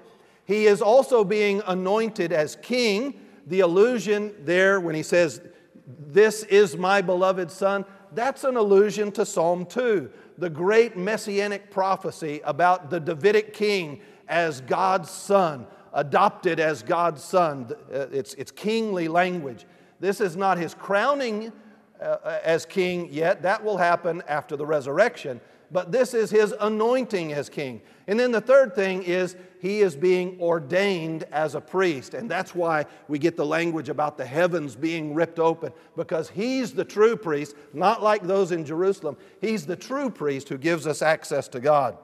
He 0.44 0.66
is 0.66 0.82
also 0.82 1.24
being 1.24 1.62
anointed 1.66 2.32
as 2.32 2.56
king. 2.56 3.20
The 3.46 3.60
allusion 3.60 4.34
there 4.44 4.80
when 4.80 4.94
he 4.94 5.02
says, 5.02 5.40
This 5.86 6.42
is 6.44 6.76
my 6.76 7.02
beloved 7.02 7.50
son, 7.50 7.84
that's 8.12 8.44
an 8.44 8.56
allusion 8.56 9.10
to 9.12 9.26
Psalm 9.26 9.66
2, 9.66 10.10
the 10.38 10.50
great 10.50 10.96
messianic 10.96 11.70
prophecy 11.70 12.40
about 12.44 12.88
the 12.88 13.00
Davidic 13.00 13.52
king 13.52 14.00
as 14.28 14.60
God's 14.60 15.10
son, 15.10 15.66
adopted 15.92 16.60
as 16.60 16.82
God's 16.82 17.22
son. 17.22 17.68
Uh, 17.92 18.06
it's, 18.12 18.34
it's 18.34 18.50
kingly 18.50 19.08
language. 19.08 19.66
This 20.00 20.20
is 20.20 20.36
not 20.36 20.58
his 20.58 20.74
crowning 20.74 21.52
uh, 22.00 22.38
as 22.42 22.66
king 22.66 23.08
yet, 23.10 23.42
that 23.42 23.64
will 23.64 23.78
happen 23.78 24.22
after 24.28 24.56
the 24.56 24.66
resurrection 24.66 25.40
but 25.74 25.90
this 25.90 26.14
is 26.14 26.30
his 26.30 26.54
anointing 26.60 27.32
as 27.32 27.48
king. 27.48 27.82
And 28.06 28.18
then 28.18 28.30
the 28.30 28.40
third 28.40 28.76
thing 28.76 29.02
is 29.02 29.34
he 29.58 29.80
is 29.80 29.96
being 29.96 30.40
ordained 30.40 31.24
as 31.32 31.56
a 31.56 31.60
priest. 31.60 32.14
And 32.14 32.30
that's 32.30 32.54
why 32.54 32.86
we 33.08 33.18
get 33.18 33.36
the 33.36 33.44
language 33.44 33.88
about 33.88 34.16
the 34.16 34.24
heavens 34.24 34.76
being 34.76 35.14
ripped 35.14 35.40
open, 35.40 35.72
because 35.96 36.30
he's 36.30 36.74
the 36.74 36.84
true 36.84 37.16
priest, 37.16 37.56
not 37.72 38.04
like 38.04 38.22
those 38.22 38.52
in 38.52 38.64
Jerusalem. 38.64 39.16
He's 39.40 39.66
the 39.66 39.74
true 39.74 40.10
priest 40.10 40.48
who 40.48 40.58
gives 40.58 40.86
us 40.86 41.02
access 41.02 41.48
to 41.48 41.58
God. 41.58 41.98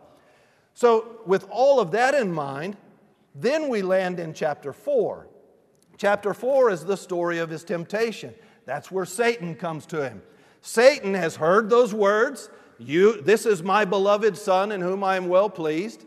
So, 0.74 1.20
with 1.24 1.46
all 1.48 1.78
of 1.78 1.92
that 1.92 2.16
in 2.16 2.32
mind, 2.32 2.76
then 3.36 3.68
we 3.68 3.82
land 3.82 4.18
in 4.18 4.34
chapter 4.34 4.72
4. 4.72 5.28
Chapter 5.96 6.34
4 6.34 6.70
is 6.70 6.84
the 6.84 6.96
story 6.96 7.38
of 7.38 7.50
his 7.50 7.62
temptation. 7.62 8.34
That's 8.66 8.90
where 8.90 9.06
Satan 9.06 9.54
comes 9.54 9.86
to 9.86 10.02
him. 10.02 10.22
Satan 10.60 11.14
has 11.14 11.36
heard 11.36 11.70
those 11.70 11.94
words. 11.94 12.50
You, 12.80 13.20
this 13.20 13.44
is 13.44 13.62
my 13.62 13.84
beloved 13.84 14.38
Son 14.38 14.72
in 14.72 14.80
whom 14.80 15.04
I 15.04 15.16
am 15.16 15.28
well 15.28 15.50
pleased. 15.50 16.06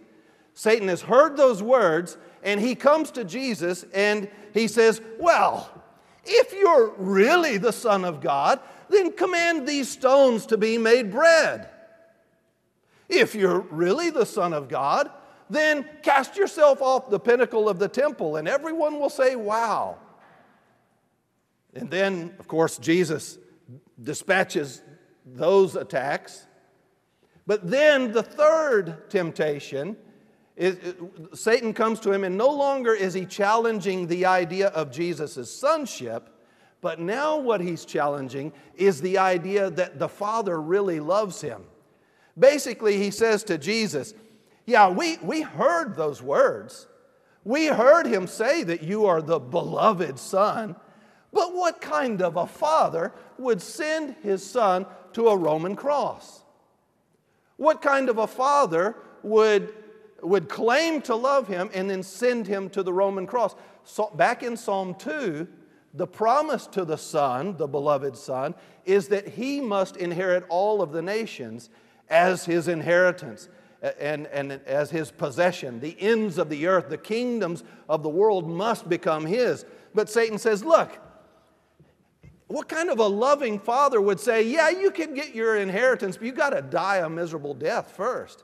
Satan 0.56 0.88
has 0.88 1.03
heard 1.03 1.38
those 1.38 1.62
words 1.62 2.18
and 2.42 2.60
he 2.60 2.74
comes 2.74 3.12
to 3.12 3.24
Jesus 3.24 3.86
and 3.94 4.27
he 4.53 4.68
says, 4.68 5.00
Well, 5.20 5.70
if 6.25 6.51
you're 6.51 6.94
really 6.98 7.58
the 7.58 7.72
Son 7.72 8.03
of 8.03 8.22
God, 8.22 8.60
then 8.89 9.13
command 9.13 9.68
these 9.68 9.88
stones 9.88 10.48
to 10.48 10.58
be 10.58 10.80
made 10.80 11.12
bread. 11.12 11.70
If 13.08 13.36
you're 13.36 13.60
really 13.60 14.10
the 14.10 14.25
Son 14.25 14.51
of 14.51 14.68
God, 14.68 15.12
then 15.51 15.88
cast 16.01 16.36
yourself 16.36 16.82
off 16.82 17.10
the 17.10 17.20
pinnacle 17.20 17.70
of 17.70 17.77
the 17.77 17.88
temple 17.88 18.38
and 18.38 18.48
everyone 18.48 19.00
will 19.00 19.12
say, 19.12 19.36
Wow. 19.36 19.98
And 21.75 21.89
then, 21.89 22.34
of 22.39 22.48
course, 22.48 22.80
Jesus 22.80 23.38
dispatches 24.01 24.82
those 25.25 25.75
attacks 25.75 26.48
but 27.45 27.69
then 27.69 28.12
the 28.12 28.23
third 28.23 29.09
temptation 29.09 29.97
is 30.55 30.77
Satan 31.33 31.73
comes 31.73 32.00
to 32.01 32.12
him, 32.12 32.23
and 32.23 32.38
no 32.38 32.50
longer 32.50 32.93
is 32.93 33.13
he 33.13 33.25
challenging 33.25 34.07
the 34.07 34.25
idea 34.25 34.67
of 34.67 34.91
Jesus' 34.91 35.51
sonship, 35.51 36.29
but 36.79 37.00
now 37.00 37.38
what 37.38 37.59
he's 37.59 37.85
challenging 37.85 38.53
is 38.75 39.01
the 39.01 39.17
idea 39.17 39.69
that 39.71 39.97
the 39.97 40.07
Father 40.07 40.62
really 40.62 41.00
loves 41.00 41.41
him. 41.41 41.63
Basically, 42.38 42.97
he 42.97 43.09
says 43.09 43.43
to 43.45 43.57
Jesus, 43.57 44.13
Yeah, 44.65 44.89
we, 44.89 45.17
we 45.17 45.41
heard 45.41 45.95
those 45.95 46.21
words. 46.21 46.88
We 47.43 47.67
heard 47.67 48.05
him 48.05 48.27
say 48.27 48.63
that 48.63 48.83
you 48.83 49.05
are 49.05 49.21
the 49.21 49.39
beloved 49.39 50.19
Son, 50.19 50.75
but 51.33 51.53
what 51.53 51.81
kind 51.81 52.21
of 52.21 52.38
a 52.38 52.47
father 52.47 53.12
would 53.38 53.62
send 53.62 54.15
his 54.21 54.47
son 54.47 54.85
to 55.13 55.27
a 55.27 55.35
Roman 55.38 55.75
cross? 55.75 56.42
What 57.57 57.81
kind 57.81 58.10
of 58.10 58.17
a 58.17 58.27
father 58.27 58.95
would, 59.22 59.74
would 60.22 60.50
claim 60.50 61.01
to 61.03 61.15
love 61.15 61.48
him 61.48 61.69
and 61.74 61.89
then 61.89 62.03
send 62.03 62.48
him 62.48 62.69
to 62.72 62.83
the 62.83 62.93
Roman 62.93 63.27
cross? 63.27 63.55
So 63.83 64.12
back 64.15 64.43
in 64.43 64.57
Psalm 64.57 64.95
2, 64.95 65.48
the 65.93 66.07
promise 66.07 66.65
to 66.67 66.86
the 66.86 66.98
Son, 66.98 67.55
the 67.57 67.67
beloved 67.67 68.17
Son, 68.17 68.55
is 68.86 69.10
that 69.10 69.27
he 69.27 69.62
must 69.62 69.95
inherit 69.98 70.43
all 70.50 70.81
of 70.81 70.91
the 70.91 71.01
nations 71.01 71.69
as 72.10 72.45
his 72.45 72.67
inheritance 72.67 73.50
and, 74.00 74.27
and 74.27 74.53
as 74.65 74.89
his 74.89 75.12
possession. 75.12 75.79
The 75.79 75.95
ends 76.00 76.38
of 76.38 76.50
the 76.50 76.67
earth, 76.67 76.89
the 76.89 76.98
kingdoms 76.98 77.63
of 77.88 78.01
the 78.01 78.10
world 78.10 78.50
must 78.50 78.89
become 78.89 79.25
his. 79.25 79.65
But 79.93 80.10
Satan 80.10 80.38
says, 80.38 80.63
Look, 80.63 80.98
what 82.53 82.69
kind 82.69 82.91
of 82.91 83.00
a 83.00 83.07
loving 83.07 83.57
father 83.57 84.00
would 84.00 84.19
say, 84.19 84.43
Yeah, 84.43 84.69
you 84.69 84.91
can 84.91 85.15
get 85.15 85.33
your 85.33 85.57
inheritance, 85.57 86.17
but 86.17 86.27
you 86.27 86.31
got 86.31 86.51
to 86.51 86.62
die 86.62 86.98
a 86.98 87.10
miserable 87.10 87.55
death 87.55 87.95
first? 87.95 88.43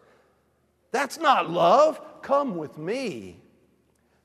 That's 0.91 1.19
not 1.19 1.51
love. 1.51 2.01
Come 2.23 2.55
with 2.55 2.79
me. 2.79 3.39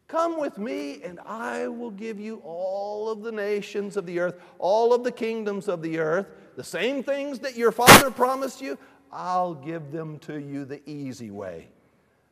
Come 0.09 0.41
with 0.41 0.57
me, 0.57 1.03
and 1.03 1.21
I 1.27 1.69
will 1.69 1.91
give 1.91 2.19
you 2.19 2.41
all 2.45 3.11
of 3.11 3.23
the 3.23 3.31
nations 3.31 3.99
of 3.99 4.07
the 4.07 4.21
earth, 4.21 4.41
all 4.59 4.95
of 4.95 5.05
the 5.05 5.13
kingdoms 5.13 5.69
of 5.69 5.83
the 5.83 5.99
earth, 5.99 6.29
the 6.57 6.65
same 6.65 7.03
things 7.03 7.41
that 7.41 7.55
your 7.55 7.71
father 7.71 8.11
promised 8.11 8.63
you. 8.63 8.79
I'll 9.13 9.55
give 9.55 9.93
them 9.93 10.19
to 10.21 10.41
you 10.41 10.65
the 10.65 10.81
easy 10.89 11.31
way. 11.31 11.69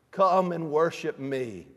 Come 0.09 0.53
and 0.53 0.71
worship 0.71 1.19
me. 1.19 1.67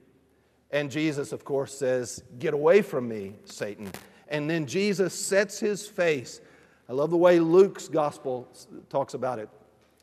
And 0.71 0.91
Jesus, 0.91 1.33
of 1.33 1.45
course, 1.45 1.77
says, 1.77 2.23
Get 2.39 2.55
away 2.55 2.81
from 2.81 3.07
me, 3.09 3.35
Satan. 3.45 3.93
And 4.29 4.49
then 4.49 4.67
Jesus 4.67 5.15
sets 5.15 5.59
his 5.61 5.87
face. 5.87 6.41
I 6.89 6.93
love 6.93 7.11
the 7.11 7.17
way 7.17 7.39
Luke's 7.41 7.89
gospel 7.89 8.49
talks 8.89 9.15
about 9.15 9.39
it. 9.39 9.49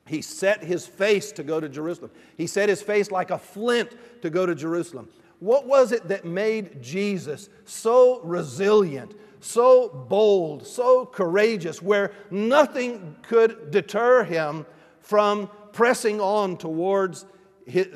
He 0.06 0.22
set 0.22 0.63
his 0.63 0.86
face 0.86 1.32
to 1.34 1.44
go 1.44 1.60
to 1.60 1.70
Jerusalem. 1.70 2.12
He 2.38 2.48
set 2.48 2.68
his 2.68 2.82
face 2.82 3.10
like 3.10 3.32
a 3.32 3.38
flint 3.38 3.89
to 4.22 4.30
go 4.30 4.46
to 4.46 4.53
Jerusalem. 4.53 5.08
What 5.39 5.65
was 5.65 5.92
it 5.92 6.08
that 6.10 6.25
made 6.25 6.82
Jesus 6.82 7.50
so 7.65 8.22
resilient, 8.22 9.13
so 9.39 9.89
bold, 9.89 10.65
so 10.65 11.06
courageous, 11.06 11.82
where 11.82 12.12
nothing 12.32 13.15
could 13.24 13.72
deter 13.72 14.24
him 14.24 14.65
from 15.00 15.50
pressing 15.74 16.22
on 16.22 16.58
towards, 16.58 17.25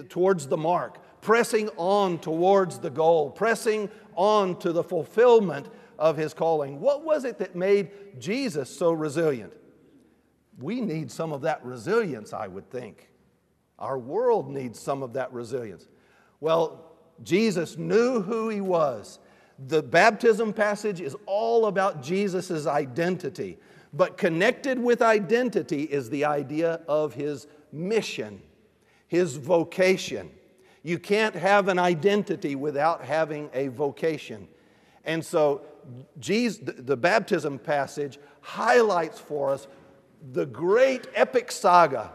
towards 0.10 0.48
the 0.48 0.57
mark, 0.57 1.00
pressing 1.22 1.69
on 1.77 2.19
towards 2.19 2.79
the 2.79 2.89
goal, 2.89 3.29
pressing 3.29 3.89
on 4.15 4.57
to 4.60 4.72
the 4.72 4.84
fulfillment 4.84 5.67
of 5.98 6.18
his 6.18 6.34
calling? 6.34 6.80
What 6.80 7.04
was 7.04 7.25
it 7.25 7.38
that 7.39 7.56
made 7.56 8.20
Jesus 8.20 8.70
so 8.70 8.92
resilient? 8.92 9.54
We 10.60 10.82
need 10.82 11.12
some 11.12 11.34
of 11.34 11.42
that 11.42 11.63
resilience, 11.63 12.34
I 12.34 12.48
would 12.48 12.70
think. 12.70 13.10
Our 13.77 14.00
world 14.00 14.50
needs 14.50 14.80
some 14.80 15.04
of 15.04 15.13
that 15.13 15.32
resilience. 15.32 15.88
Well, 16.39 16.92
Jesus 17.24 17.77
knew 17.77 18.22
who 18.22 18.50
he 18.50 18.62
was. 18.62 19.20
The 19.68 19.82
baptism 19.82 20.54
passage 20.54 21.01
is 21.01 21.16
all 21.25 21.66
about 21.66 22.04
Jesus' 22.04 22.68
identity, 22.68 23.58
but 23.94 24.18
connected 24.18 24.80
with 24.80 25.01
identity 25.01 25.84
is 25.84 26.10
the 26.10 26.25
idea 26.25 26.82
of 26.88 27.13
his 27.13 27.48
mission, 27.72 28.42
his 29.08 29.36
vocation. 29.36 30.30
You 30.84 31.00
can't 31.00 31.36
have 31.36 31.68
an 31.68 31.80
identity 31.80 32.56
without 32.56 33.04
having 33.04 33.50
a 33.54 33.68
vocation. 33.70 34.48
And 35.08 35.26
so, 35.26 35.62
Jesus, 36.20 36.62
the 36.64 36.98
baptism 36.98 37.58
passage 37.58 38.20
highlights 38.42 39.20
for 39.20 39.52
us 39.52 39.68
the 40.34 40.46
great 40.46 41.08
epic 41.16 41.52
saga 41.52 42.12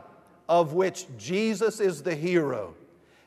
of 0.48 0.74
which 0.74 1.06
Jesus 1.16 1.80
is 1.80 2.02
the 2.02 2.14
hero. 2.14 2.74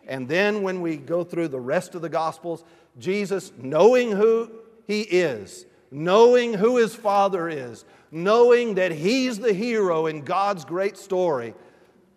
And 0.08 0.30
then 0.30 0.62
when 0.62 0.82
we 0.82 0.98
go 0.98 1.24
through 1.24 1.48
the 1.48 1.60
rest 1.60 1.96
of 1.96 2.04
the 2.04 2.10
Gospels, 2.10 2.64
Jesus, 3.00 3.52
knowing 3.58 4.12
who 4.12 4.52
he 4.86 5.02
is, 5.02 5.66
knowing 5.90 6.54
who 6.54 6.78
his 6.78 6.94
Father 6.94 7.50
is, 7.50 7.86
knowing 8.12 8.76
that 8.76 8.92
he's 8.92 9.40
the 9.40 9.54
hero 9.54 10.06
in 10.06 10.22
God's 10.22 10.64
great 10.64 10.98
story, 10.98 11.56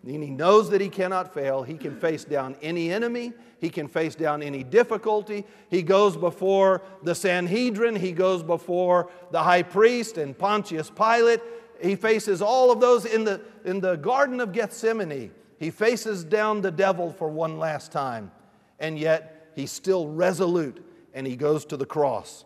and 0.03 0.23
he 0.23 0.29
knows 0.29 0.69
that 0.69 0.81
he 0.81 0.89
cannot 0.89 1.33
fail, 1.33 1.63
he 1.63 1.77
can 1.77 1.99
face 1.99 2.23
down 2.23 2.55
any 2.61 2.91
enemy, 2.91 3.33
he 3.59 3.69
can 3.69 3.87
face 3.87 4.15
down 4.15 4.41
any 4.41 4.63
difficulty. 4.63 5.45
He 5.69 5.83
goes 5.83 6.15
before 6.15 6.81
the 7.03 7.13
Sanhedrin, 7.13 7.95
he 7.95 8.11
goes 8.11 8.41
before 8.41 9.09
the 9.31 9.43
high 9.43 9.63
priest 9.63 10.17
and 10.17 10.37
Pontius 10.37 10.89
Pilate. 10.89 11.41
He 11.81 11.95
faces 11.95 12.41
all 12.41 12.71
of 12.71 12.79
those 12.79 13.05
in 13.05 13.23
the, 13.23 13.41
in 13.65 13.79
the 13.79 13.95
Garden 13.95 14.39
of 14.39 14.51
Gethsemane. 14.51 15.31
He 15.57 15.71
faces 15.71 16.23
down 16.23 16.61
the 16.61 16.71
devil 16.71 17.11
for 17.11 17.29
one 17.29 17.59
last 17.59 17.91
time, 17.91 18.31
and 18.79 18.97
yet 18.97 19.51
he's 19.55 19.71
still 19.71 20.07
resolute 20.07 20.85
and 21.13 21.27
he 21.27 21.35
goes 21.35 21.65
to 21.65 21.77
the 21.77 21.85
cross. 21.85 22.45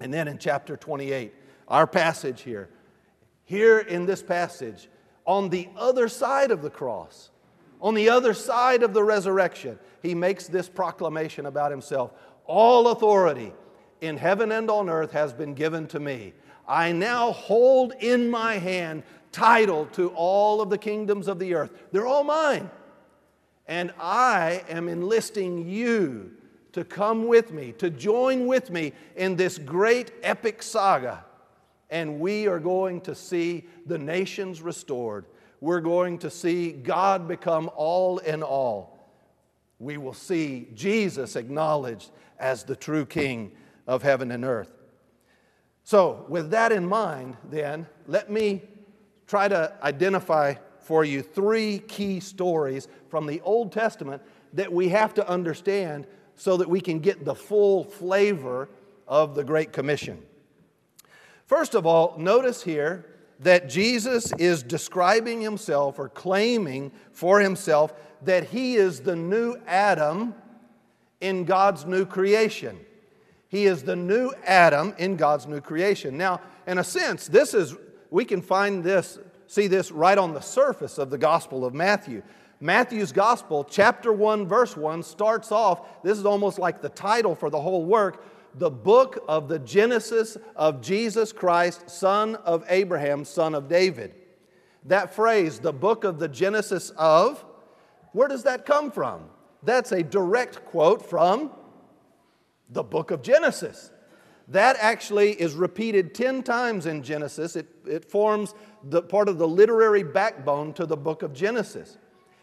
And 0.00 0.12
then 0.12 0.26
in 0.26 0.38
chapter 0.38 0.76
28, 0.76 1.32
our 1.68 1.86
passage 1.86 2.42
here, 2.42 2.68
here 3.44 3.78
in 3.78 4.06
this 4.06 4.22
passage, 4.22 4.88
on 5.24 5.50
the 5.50 5.68
other 5.76 6.08
side 6.08 6.50
of 6.50 6.62
the 6.62 6.70
cross, 6.70 7.30
on 7.82 7.94
the 7.94 8.08
other 8.08 8.32
side 8.32 8.84
of 8.84 8.94
the 8.94 9.02
resurrection, 9.02 9.78
he 10.00 10.14
makes 10.14 10.46
this 10.46 10.68
proclamation 10.68 11.44
about 11.46 11.70
himself 11.72 12.12
All 12.46 12.88
authority 12.88 13.52
in 14.00 14.16
heaven 14.16 14.52
and 14.52 14.70
on 14.70 14.88
earth 14.88 15.12
has 15.12 15.32
been 15.32 15.54
given 15.54 15.86
to 15.88 16.00
me. 16.00 16.32
I 16.66 16.92
now 16.92 17.32
hold 17.32 17.92
in 18.00 18.30
my 18.30 18.54
hand 18.54 19.02
title 19.32 19.86
to 19.92 20.08
all 20.10 20.60
of 20.60 20.70
the 20.70 20.78
kingdoms 20.78 21.26
of 21.26 21.38
the 21.38 21.54
earth. 21.54 21.70
They're 21.90 22.06
all 22.06 22.24
mine. 22.24 22.70
And 23.66 23.92
I 23.98 24.64
am 24.68 24.88
enlisting 24.88 25.68
you 25.68 26.32
to 26.72 26.84
come 26.84 27.26
with 27.26 27.52
me, 27.52 27.72
to 27.78 27.90
join 27.90 28.46
with 28.46 28.70
me 28.70 28.92
in 29.16 29.36
this 29.36 29.58
great 29.58 30.12
epic 30.22 30.62
saga. 30.62 31.24
And 31.90 32.20
we 32.20 32.46
are 32.46 32.58
going 32.58 33.02
to 33.02 33.14
see 33.14 33.64
the 33.86 33.98
nations 33.98 34.62
restored. 34.62 35.26
We're 35.62 35.80
going 35.80 36.18
to 36.18 36.28
see 36.28 36.72
God 36.72 37.28
become 37.28 37.70
all 37.76 38.18
in 38.18 38.42
all. 38.42 38.98
We 39.78 39.96
will 39.96 40.12
see 40.12 40.66
Jesus 40.74 41.36
acknowledged 41.36 42.10
as 42.36 42.64
the 42.64 42.74
true 42.74 43.06
King 43.06 43.52
of 43.86 44.02
heaven 44.02 44.32
and 44.32 44.44
earth. 44.44 44.72
So, 45.84 46.26
with 46.28 46.50
that 46.50 46.72
in 46.72 46.84
mind, 46.84 47.36
then, 47.48 47.86
let 48.08 48.28
me 48.28 48.62
try 49.28 49.46
to 49.46 49.72
identify 49.84 50.54
for 50.80 51.04
you 51.04 51.22
three 51.22 51.78
key 51.78 52.18
stories 52.18 52.88
from 53.08 53.28
the 53.28 53.40
Old 53.42 53.70
Testament 53.70 54.20
that 54.54 54.72
we 54.72 54.88
have 54.88 55.14
to 55.14 55.28
understand 55.28 56.08
so 56.34 56.56
that 56.56 56.68
we 56.68 56.80
can 56.80 56.98
get 56.98 57.24
the 57.24 57.36
full 57.36 57.84
flavor 57.84 58.68
of 59.06 59.36
the 59.36 59.44
Great 59.44 59.72
Commission. 59.72 60.24
First 61.46 61.76
of 61.76 61.86
all, 61.86 62.16
notice 62.18 62.64
here 62.64 63.11
that 63.42 63.68
Jesus 63.68 64.32
is 64.32 64.62
describing 64.62 65.40
himself 65.40 65.98
or 65.98 66.08
claiming 66.08 66.92
for 67.12 67.40
himself 67.40 67.92
that 68.22 68.44
he 68.44 68.76
is 68.76 69.00
the 69.00 69.16
new 69.16 69.56
Adam 69.66 70.34
in 71.20 71.44
God's 71.44 71.84
new 71.84 72.04
creation. 72.04 72.78
He 73.48 73.66
is 73.66 73.82
the 73.82 73.96
new 73.96 74.32
Adam 74.44 74.94
in 74.98 75.16
God's 75.16 75.46
new 75.46 75.60
creation. 75.60 76.16
Now, 76.16 76.40
in 76.66 76.78
a 76.78 76.84
sense, 76.84 77.26
this 77.26 77.54
is 77.54 77.76
we 78.10 78.24
can 78.24 78.42
find 78.42 78.84
this, 78.84 79.18
see 79.46 79.66
this 79.66 79.90
right 79.90 80.18
on 80.18 80.34
the 80.34 80.40
surface 80.40 80.98
of 80.98 81.10
the 81.10 81.18
Gospel 81.18 81.64
of 81.64 81.74
Matthew. 81.74 82.22
Matthew's 82.60 83.10
Gospel, 83.10 83.64
chapter 83.64 84.12
1, 84.12 84.46
verse 84.46 84.76
1, 84.76 85.02
starts 85.02 85.50
off, 85.50 86.02
this 86.04 86.16
is 86.16 86.24
almost 86.24 86.58
like 86.58 86.80
the 86.80 86.90
title 86.90 87.34
for 87.34 87.50
the 87.50 87.60
whole 87.60 87.84
work, 87.84 88.24
the 88.54 88.70
book 88.70 89.24
of 89.28 89.48
the 89.48 89.58
Genesis 89.58 90.36
of 90.56 90.80
Jesus 90.82 91.32
Christ, 91.32 91.88
son 91.88 92.36
of 92.36 92.64
Abraham, 92.68 93.24
son 93.24 93.54
of 93.54 93.68
David. 93.68 94.14
That 94.84 95.14
phrase, 95.14 95.58
the 95.58 95.72
book 95.72 96.04
of 96.04 96.18
the 96.18 96.28
Genesis 96.28 96.90
of, 96.90 97.44
where 98.12 98.28
does 98.28 98.42
that 98.42 98.66
come 98.66 98.90
from? 98.90 99.24
That's 99.62 99.92
a 99.92 100.02
direct 100.02 100.64
quote 100.66 101.08
from 101.08 101.50
the 102.68 102.82
book 102.82 103.10
of 103.10 103.22
Genesis. 103.22 103.90
That 104.48 104.76
actually 104.80 105.32
is 105.32 105.54
repeated 105.54 106.14
10 106.14 106.42
times 106.42 106.86
in 106.86 107.02
Genesis. 107.02 107.56
It, 107.56 107.68
it 107.86 108.04
forms 108.04 108.54
the 108.82 109.02
part 109.02 109.28
of 109.28 109.38
the 109.38 109.46
literary 109.46 110.02
backbone 110.02 110.72
to 110.74 110.84
the 110.84 110.96
book 110.96 111.22
of 111.22 111.32
Genesis. 111.32 111.96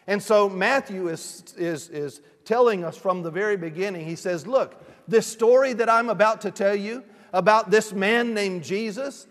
And 0.07 0.23
so 0.23 0.49
Matthew 0.49 1.09
is, 1.09 1.43
is, 1.57 1.89
is 1.89 2.21
telling 2.45 2.83
us 2.83 2.97
from 2.97 3.21
the 3.21 3.29
very 3.29 3.57
beginning, 3.57 4.07
he 4.07 4.15
says, 4.15 4.47
Look, 4.47 4.81
this 5.09 5.27
story 5.27 5.73
that 5.73 5.89
I'm 5.89 6.09
about 6.09 6.41
to 6.41 6.51
tell 6.51 6.75
you 6.75 7.03
about 7.33 7.71
this 7.71 7.93
man 7.93 8.33
named 8.33 8.63
Jesus, 8.63 9.27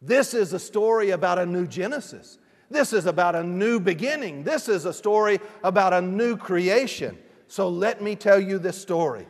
this 0.00 0.34
is 0.34 0.52
a 0.52 0.58
story 0.58 1.10
about 1.10 1.38
a 1.38 1.46
new 1.46 1.66
Genesis. 1.66 2.38
This 2.70 2.92
is 2.92 3.06
about 3.06 3.34
a 3.34 3.42
new 3.42 3.80
beginning. 3.80 4.44
This 4.44 4.68
is 4.68 4.84
a 4.84 4.92
story 4.92 5.40
about 5.62 5.92
a 5.92 6.00
new 6.00 6.36
creation. 6.36 7.18
So 7.48 7.68
let 7.68 8.02
me 8.02 8.16
tell 8.16 8.40
you 8.40 8.58
this 8.58 8.80
story. 8.80 9.26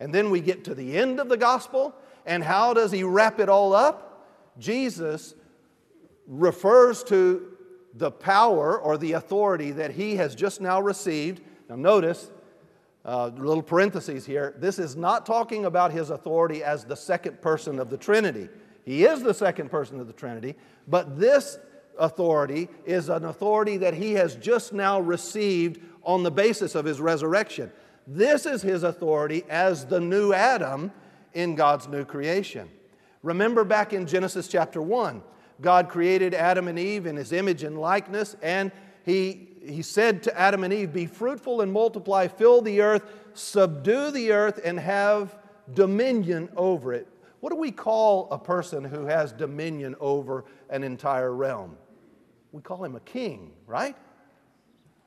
And 0.00 0.14
then 0.14 0.30
we 0.30 0.40
get 0.40 0.64
to 0.64 0.74
the 0.74 0.96
end 0.96 1.20
of 1.20 1.28
the 1.28 1.36
gospel, 1.36 1.94
and 2.26 2.42
how 2.42 2.74
does 2.74 2.92
he 2.92 3.04
wrap 3.04 3.40
it 3.40 3.48
all 3.48 3.72
up? 3.72 4.28
Jesus 4.58 5.34
refers 6.26 7.02
to 7.04 7.56
the 7.94 8.10
power 8.10 8.78
or 8.78 8.98
the 8.98 9.12
authority 9.12 9.70
that 9.72 9.92
he 9.92 10.16
has 10.16 10.34
just 10.34 10.60
now 10.60 10.80
received. 10.80 11.40
Now, 11.68 11.76
notice, 11.76 12.30
uh, 13.04 13.30
little 13.36 13.62
parentheses 13.62 14.24
here, 14.24 14.54
this 14.58 14.78
is 14.78 14.96
not 14.96 15.26
talking 15.26 15.66
about 15.66 15.92
his 15.92 16.10
authority 16.10 16.64
as 16.64 16.84
the 16.84 16.96
second 16.96 17.40
person 17.40 17.78
of 17.78 17.90
the 17.90 17.96
Trinity. 17.96 18.48
He 18.84 19.04
is 19.04 19.22
the 19.22 19.34
second 19.34 19.70
person 19.70 20.00
of 20.00 20.06
the 20.06 20.12
Trinity, 20.12 20.54
but 20.88 21.18
this 21.18 21.58
authority 21.98 22.68
is 22.84 23.08
an 23.08 23.24
authority 23.24 23.76
that 23.78 23.94
he 23.94 24.12
has 24.12 24.36
just 24.36 24.72
now 24.72 25.00
received 25.00 25.80
on 26.02 26.22
the 26.22 26.30
basis 26.30 26.74
of 26.74 26.84
his 26.84 27.00
resurrection. 27.00 27.70
This 28.06 28.46
is 28.46 28.62
his 28.62 28.82
authority 28.82 29.44
as 29.48 29.86
the 29.86 30.00
new 30.00 30.32
Adam 30.32 30.92
in 31.32 31.54
God's 31.54 31.88
new 31.88 32.04
creation. 32.04 32.68
Remember 33.22 33.64
back 33.64 33.92
in 33.92 34.06
Genesis 34.06 34.48
chapter 34.48 34.82
1, 34.82 35.22
God 35.60 35.88
created 35.88 36.34
Adam 36.34 36.68
and 36.68 36.78
Eve 36.78 37.06
in 37.06 37.16
his 37.16 37.32
image 37.32 37.62
and 37.62 37.78
likeness, 37.78 38.36
and 38.42 38.70
he, 39.04 39.48
he 39.66 39.82
said 39.82 40.22
to 40.24 40.38
Adam 40.38 40.64
and 40.64 40.72
Eve, 40.72 40.92
Be 40.92 41.06
fruitful 41.06 41.60
and 41.60 41.72
multiply, 41.72 42.28
fill 42.28 42.62
the 42.62 42.80
earth, 42.80 43.02
subdue 43.34 44.10
the 44.10 44.32
earth, 44.32 44.60
and 44.64 44.78
have 44.78 45.36
dominion 45.72 46.48
over 46.56 46.92
it. 46.92 47.08
What 47.40 47.50
do 47.50 47.56
we 47.56 47.70
call 47.70 48.28
a 48.30 48.38
person 48.38 48.84
who 48.84 49.06
has 49.06 49.32
dominion 49.32 49.94
over 50.00 50.44
an 50.70 50.82
entire 50.82 51.34
realm? 51.34 51.76
We 52.52 52.62
call 52.62 52.84
him 52.84 52.96
a 52.96 53.00
king, 53.00 53.52
right? 53.66 53.96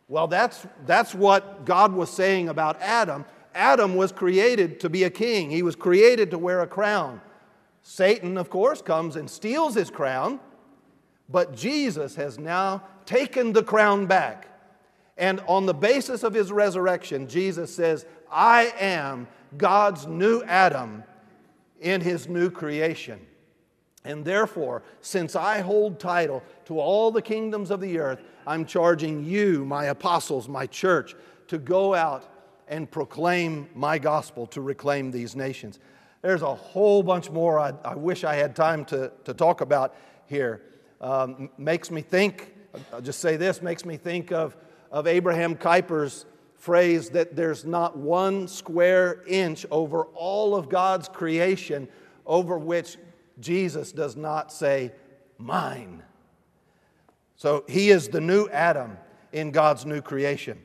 Well, 0.08 0.28
that's, 0.28 0.65
that's 0.86 1.13
what 1.13 1.65
God 1.65 1.93
was 1.93 2.10
saying 2.10 2.50
about 2.50 2.82
Adam 2.82 3.26
Adam 3.58 3.96
was 3.96 4.12
created 4.12 4.80
to 4.82 4.89
be 4.89 5.04
a 5.04 5.10
king, 5.10 5.50
he 5.50 5.63
was 5.63 5.76
created 5.76 6.30
to 6.32 6.38
wear 6.38 6.62
a 6.62 6.67
crown. 6.67 7.20
Satan, 7.82 8.38
of 8.38 8.50
course, 8.50 8.82
comes 8.82 9.15
and 9.15 9.30
steals 9.30 9.74
his 9.74 9.89
crown, 9.89 10.39
but 11.28 11.56
Jesus 11.56 12.15
has 12.15 12.38
now 12.38 12.84
taken 13.08 13.54
the 13.54 13.63
crown 13.63 14.06
back. 14.06 14.48
And 15.17 15.39
on 15.48 15.65
the 15.65 15.74
basis 15.74 16.22
of 16.22 16.36
his 16.36 16.52
resurrection, 16.52 17.28
Jesus 17.28 17.74
says, 17.74 18.06
I 18.32 18.72
am 18.80 19.28
God's 19.58 20.06
new 20.06 20.43
Adam 20.43 21.04
in 21.82 22.02
his 22.02 22.28
new 22.28 22.52
creation. 22.52 23.20
And 24.06 24.24
therefore, 24.24 24.84
since 25.02 25.36
I 25.36 25.60
hold 25.60 26.00
title 26.00 26.43
to 26.65 26.80
all 26.80 27.12
the 27.12 27.22
kingdoms 27.22 27.72
of 27.72 27.82
the 27.82 27.98
earth, 27.98 28.22
I'm 28.46 28.65
charging 28.65 29.26
you, 29.26 29.65
my 29.65 29.86
apostles, 29.86 30.48
my 30.48 30.67
church, 30.67 31.15
to 31.48 31.58
go 31.58 31.96
out 31.96 32.30
and 32.67 32.89
proclaim 32.89 33.70
my 33.74 33.98
gospel 33.98 34.46
to 34.48 34.62
reclaim 34.62 35.12
these 35.12 35.36
nations. 35.36 35.80
There's 36.22 36.41
a 36.41 36.54
whole 36.54 37.02
bunch 37.04 37.32
more 37.32 37.60
I, 37.60 37.74
I 37.84 37.96
wish 37.96 38.24
I 38.24 38.36
had 38.36 38.56
time 38.56 38.86
to, 38.86 39.12
to 39.26 39.34
talk 39.34 39.62
about 39.62 39.96
here. 40.26 40.62
Um, 41.02 41.50
makes 41.58 41.91
me 41.91 42.02
think, 42.02 42.54
I'll 42.94 43.02
just 43.02 43.20
say 43.20 43.38
this, 43.38 43.62
makes 43.62 43.86
me 43.86 43.98
think 43.98 44.32
of, 44.32 44.56
of 44.92 45.08
Abraham 45.08 45.56
Kuyper's 45.56 46.26
phrase 46.56 47.10
that 47.12 47.36
there's 47.36 47.66
not 47.66 47.98
one 47.98 48.48
square 48.48 49.24
inch 49.28 49.66
over 49.72 50.06
all 50.13 50.56
of 50.56 50.70
God's 50.70 51.08
creation 51.08 51.88
over 52.26 52.58
which 52.58 52.98
Jesus 53.40 53.92
does 53.92 54.16
not 54.16 54.52
say, 54.52 54.92
mine. 55.38 56.04
So 57.36 57.63
he 57.68 57.90
is 57.90 58.10
the 58.10 58.22
new 58.22 58.48
Adam 58.50 58.98
in 59.32 59.52
God's 59.52 59.86
new 59.86 60.02
creation. 60.02 60.60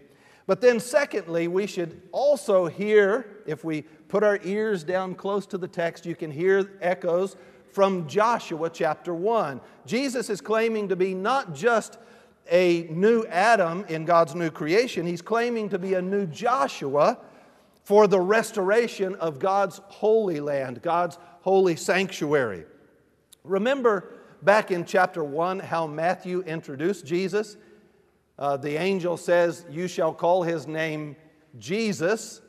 But 0.46 0.60
then, 0.60 0.80
secondly, 0.80 1.46
we 1.46 1.66
should 1.66 2.02
also 2.10 2.66
hear, 2.66 3.42
if 3.46 3.64
we 3.64 3.82
put 3.82 4.24
our 4.24 4.40
ears 4.42 4.82
down 4.82 5.14
close 5.14 5.46
to 5.46 5.58
the 5.58 5.68
text, 5.68 6.04
you 6.04 6.16
can 6.16 6.30
hear 6.30 6.72
echoes 6.80 7.36
from 7.72 8.06
Joshua 8.06 8.70
chapter 8.70 9.14
1. 9.14 9.60
Jesus 9.86 10.30
is 10.30 10.40
claiming 10.40 10.88
to 10.90 10.96
be 10.96 11.14
not 11.14 11.54
just 11.54 11.98
a 12.50 12.82
new 12.90 13.24
Adam 13.26 13.84
in 13.88 14.04
God's 14.04 14.34
new 14.34 14.50
creation, 14.50 15.06
he's 15.06 15.22
claiming 15.22 15.68
to 15.70 15.78
be 15.78 15.94
a 15.94 16.02
new 16.02 16.26
Joshua 16.26 17.18
for 17.84 18.06
the 18.06 18.20
restoration 18.20 19.14
of 19.16 19.38
God's 19.38 19.80
holy 19.86 20.40
land, 20.40 20.82
God's 20.82 21.18
holy 21.40 21.76
sanctuary. 21.76 22.64
Remember 23.42 24.12
back 24.42 24.70
in 24.70 24.84
chapter 24.84 25.24
1 25.24 25.60
how 25.60 25.86
Matthew 25.86 26.42
introduced 26.42 27.06
Jesus? 27.06 27.56
Uh, 28.38 28.56
the 28.56 28.76
angel 28.76 29.16
says, 29.16 29.64
You 29.70 29.88
shall 29.88 30.12
call 30.12 30.42
his 30.42 30.66
name 30.66 31.16
Jesus 31.58 32.40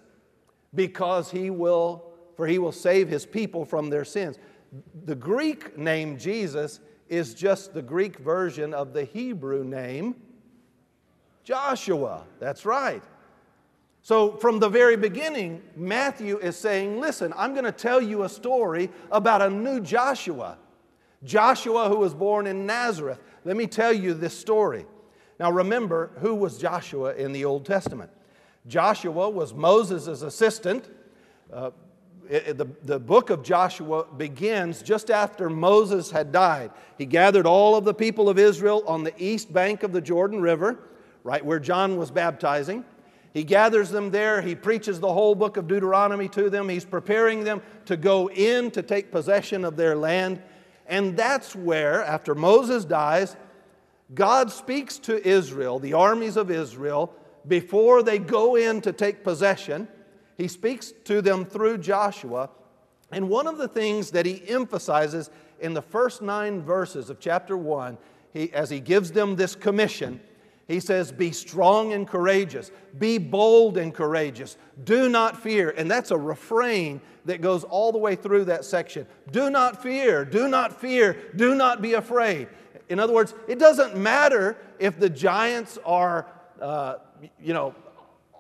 because 0.74 1.32
he 1.32 1.50
will, 1.50 2.12
for 2.36 2.48
he 2.48 2.60
will 2.60 2.72
save 2.72 3.08
his 3.10 3.26
people 3.26 3.66
from 3.66 3.90
their 3.90 4.06
sins. 4.06 4.38
The 5.06 5.16
Greek 5.16 5.78
name 5.78 6.18
Jesus 6.18 6.80
is 7.08 7.34
just 7.34 7.74
the 7.74 7.82
Greek 7.82 8.18
version 8.18 8.74
of 8.74 8.94
the 8.94 9.04
Hebrew 9.04 9.64
name 9.64 10.16
Joshua. 11.44 12.24
That's 12.40 12.66
right. 12.66 13.04
So, 14.02 14.32
from 14.38 14.60
the 14.60 14.68
very 14.68 14.98
beginning, 14.98 15.62
Matthew 15.76 16.38
is 16.38 16.58
saying, 16.58 17.00
Listen, 17.00 17.34
I'm 17.38 17.54
going 17.54 17.66
to 17.66 17.72
tell 17.72 18.02
you 18.02 18.24
a 18.24 18.30
story 18.30 18.90
about 19.12 19.42
a 19.42 19.50
new 19.50 19.80
Joshua. 19.80 20.58
Joshua, 21.24 21.88
who 21.88 21.98
was 21.98 22.14
born 22.14 22.48
in 22.48 22.66
Nazareth. 22.66 23.20
Let 23.46 23.56
me 23.56 23.68
tell 23.68 23.94
you 23.94 24.14
this 24.14 24.38
story. 24.38 24.86
Now, 25.40 25.52
remember, 25.52 26.12
who 26.20 26.36
was 26.36 26.58
Joshua 26.58 27.14
in 27.16 27.32
the 27.32 27.46
Old 27.46 27.66
Testament? 27.66 28.12
Joshua 28.68 29.30
was 29.30 29.54
Moses' 29.54 30.22
assistant. 30.22 30.90
Uh, 31.52 31.72
it, 32.30 32.58
the, 32.58 32.68
the 32.84 33.00
book 33.00 33.30
of 33.30 33.44
Joshua 33.44 34.06
begins 34.06 34.82
just 34.82 35.10
after 35.10 35.50
Moses 35.50 36.12
had 36.12 36.32
died. 36.32 36.72
He 36.98 37.06
gathered 37.06 37.46
all 37.46 37.76
of 37.76 37.86
the 37.86 37.94
people 37.94 38.30
of 38.30 38.40
Israel 38.40 38.84
on 38.88 39.04
the 39.04 39.14
east 39.18 39.52
bank 39.52 39.84
of 39.84 39.92
the 39.92 40.02
Jordan 40.02 40.42
River, 40.42 40.80
right 41.24 41.44
where 41.46 41.60
John 41.60 41.98
was 41.98 42.12
baptizing. 42.12 42.86
He 43.34 43.44
gathers 43.44 43.90
them 43.90 44.12
there. 44.12 44.42
He 44.42 44.54
preaches 44.54 45.00
the 45.00 45.12
whole 45.12 45.34
book 45.34 45.58
of 45.58 45.68
Deuteronomy 45.68 46.30
to 46.30 46.50
them. 46.50 46.70
He's 46.70 46.86
preparing 46.86 47.44
them 47.44 47.62
to 47.86 47.98
go 47.98 48.30
in 48.30 48.70
to 48.72 48.84
take 48.84 49.12
possession 49.12 49.66
of 49.66 49.76
their 49.76 49.96
land. 49.96 50.42
And 50.86 51.18
that's 51.18 51.56
where, 51.56 52.04
after 52.04 52.36
Moses 52.36 52.86
dies, 52.86 53.36
God 54.14 54.52
speaks 54.52 55.00
to 55.00 55.28
Israel, 55.28 55.80
the 55.80 55.94
armies 55.94 56.38
of 56.38 56.52
Israel, 56.52 57.14
before 57.48 58.04
they 58.04 58.20
go 58.20 58.56
in 58.56 58.82
to 58.82 58.94
take 58.94 59.24
possession. 59.24 59.88
He 60.38 60.48
speaks 60.48 60.94
to 61.06 61.22
them 61.22 61.46
through 61.46 61.80
Joshua. 61.80 62.50
And 63.12 63.30
one 63.30 63.48
of 63.48 63.58
the 63.58 63.68
things 63.68 64.12
that 64.12 64.26
he 64.26 64.44
emphasizes 64.48 65.30
in 65.60 65.74
the 65.74 65.82
first 65.82 66.22
nine 66.22 66.62
verses 66.62 67.10
of 67.10 67.20
chapter 67.20 67.56
one, 67.56 67.98
he, 68.34 68.52
as 68.54 68.70
he 68.70 68.80
gives 68.80 69.12
them 69.12 69.36
this 69.36 69.56
commission, 69.56 70.20
he 70.68 70.80
says, 70.80 71.12
Be 71.12 71.32
strong 71.32 71.94
and 71.94 72.08
courageous, 72.08 72.72
be 72.98 73.18
bold 73.18 73.78
and 73.78 73.94
courageous, 73.94 74.58
do 74.84 75.10
not 75.10 75.42
fear. 75.42 75.74
And 75.78 75.90
that's 75.90 76.12
a 76.12 76.18
refrain 76.18 77.02
that 77.26 77.42
goes 77.42 77.64
all 77.64 77.92
the 77.92 77.98
way 77.98 78.16
through 78.16 78.46
that 78.46 78.66
section. 78.66 79.06
Do 79.32 79.50
not 79.50 79.82
fear, 79.82 80.26
do 80.26 80.48
not 80.48 80.80
fear, 80.80 81.18
do 81.36 81.56
not 81.56 81.82
be 81.82 81.94
afraid. 81.94 82.48
In 82.90 83.00
other 83.00 83.14
words, 83.14 83.34
it 83.48 83.60
doesn't 83.60 83.96
matter 83.96 84.58
if 84.80 85.00
the 85.00 85.10
giants 85.10 85.78
are, 85.86 86.28
uh, 86.62 86.96
you 87.42 87.54
know, 87.54 87.74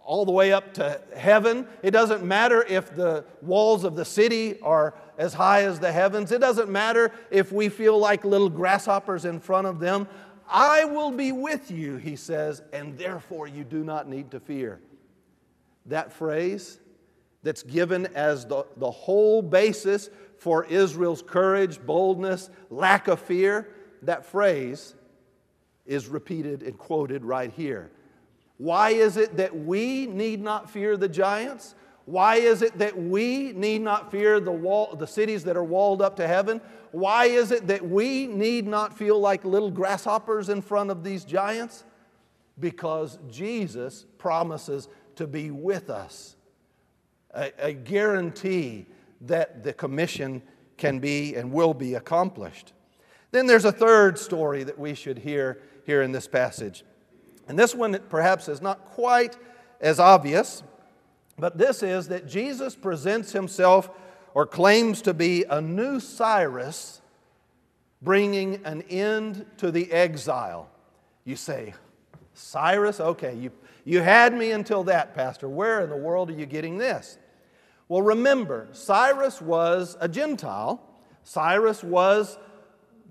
all 0.06 0.26
the 0.26 0.32
way 0.32 0.52
up 0.52 0.74
to 0.74 1.00
heaven. 1.16 1.68
It 1.82 1.92
doesn't 1.92 2.24
matter 2.24 2.63
if 2.63 2.94
the 2.96 3.26
walls 3.42 3.84
of 3.84 3.96
the 3.96 4.06
city 4.06 4.60
are 4.62 4.94
as 5.18 5.34
high 5.34 5.63
as 5.63 5.80
the 5.80 5.92
heavens. 5.92 6.32
It 6.32 6.42
doesn't 6.42 6.70
matter 6.70 7.12
if 7.32 7.52
we 7.52 7.70
feel 7.70 7.98
like 7.98 8.26
little 8.26 8.50
grasshoppers 8.50 9.26
in 9.26 9.39
front 9.39 9.68
of 9.68 9.80
them. 9.80 10.08
I 10.50 10.86
will 10.86 11.12
be 11.12 11.32
with 11.32 11.72
you, 11.72 11.98
he 11.98 12.16
says, 12.16 12.62
and 12.74 12.98
therefore 12.98 13.48
you 13.48 13.63
do 13.63 13.84
not 13.84 14.10
need 14.10 14.32
to 14.32 14.39
fear. 14.39 14.82
That 15.86 16.12
phrase 16.12 16.80
that's 17.44 17.63
given 17.63 18.08
as 18.08 18.46
the, 18.46 18.66
the 18.78 18.92
whole 18.92 19.42
basis 19.42 20.10
for 20.38 20.66
Israel's 20.66 21.22
courage, 21.22 21.80
boldness, 21.86 22.50
lack 22.70 23.08
of 23.08 23.20
fear, 23.20 23.70
that 24.02 24.26
phrase 24.26 24.96
is 25.86 26.08
repeated 26.08 26.63
and 26.63 26.78
quoted 26.78 27.24
right 27.24 27.52
here. 27.52 27.92
Why 28.58 28.89
is 28.92 29.18
it 29.18 29.38
that 29.38 29.56
we 29.56 30.06
need 30.06 30.42
not 30.42 30.70
fear 30.70 30.96
the 30.98 31.10
giants? 31.10 31.76
Why 32.06 32.36
is 32.36 32.62
it 32.62 32.78
that 32.80 32.98
we 32.98 33.54
need 33.54 33.82
not 33.82 34.12
fear 34.12 34.39
the, 34.39 34.52
wall, 34.52 34.96
the 34.96 35.08
cities 35.08 35.44
that 35.46 35.56
are 35.56 35.63
walled 35.63 36.02
up 36.02 36.18
to 36.18 36.28
heaven? 36.28 36.62
Why 36.92 37.26
is 37.26 37.52
it 37.52 37.68
that 37.68 37.88
we 37.88 38.28
need 38.28 38.68
not 38.68 38.98
feel 38.98 39.20
like 39.20 39.46
little 39.46 39.72
grasshoppers 39.72 40.50
in 40.50 40.62
front 40.62 40.92
of 40.92 41.04
these 41.04 41.24
giants? 41.24 41.84
Because 42.60 43.18
Jesus 43.30 44.06
promises 44.18 44.89
to 45.16 45.28
be 45.28 45.50
with 45.50 45.89
us, 45.89 46.36
a, 47.34 47.52
a 47.58 47.74
guarantee 47.74 48.86
that 49.22 49.63
the 49.63 49.74
commission 49.74 50.42
can 50.78 51.00
be 51.00 51.36
and 51.36 51.52
will 51.52 51.74
be 51.74 51.96
accomplished. 51.96 52.74
Then 53.32 53.48
there's 53.48 53.66
a 53.66 53.72
third 53.72 54.20
story 54.20 54.63
that 54.63 54.78
we 54.78 54.94
should 54.94 55.18
hear 55.18 55.62
here 55.86 56.02
in 56.02 56.12
this 56.12 56.28
passage. 56.28 56.84
And 57.48 57.58
this 57.58 57.76
one 57.76 58.00
perhaps 58.10 58.48
is 58.48 58.62
not 58.62 58.86
quite 58.86 59.38
as 59.82 60.00
obvious, 60.00 60.64
but 61.38 61.58
this 61.58 61.84
is 61.84 62.08
that 62.08 62.28
Jesus 62.28 62.76
presents 62.76 63.32
himself 63.32 63.90
or 64.34 64.46
claims 64.46 65.02
to 65.04 65.14
be 65.14 65.44
a 65.50 65.62
new 65.62 66.00
Cyrus 66.00 67.02
bringing 68.02 68.66
an 68.66 68.82
end 68.84 69.46
to 69.58 69.72
the 69.72 69.92
exile. 69.92 70.70
You 71.26 71.36
say, 71.36 71.74
Cyrus? 72.34 73.00
Okay, 73.00 73.36
you, 73.36 73.52
you 73.86 74.02
had 74.02 74.34
me 74.34 74.52
until 74.52 74.84
that, 74.86 75.14
Pastor. 75.16 75.48
Where 75.48 75.82
in 75.82 75.90
the 75.90 75.98
world 75.98 76.30
are 76.30 76.34
you 76.34 76.46
getting 76.46 76.78
this? 76.78 77.18
Well, 77.88 78.02
remember, 78.02 78.68
Cyrus 78.72 79.42
was 79.42 79.98
a 80.00 80.08
Gentile. 80.08 80.82
Cyrus 81.24 81.84
was 81.84 82.38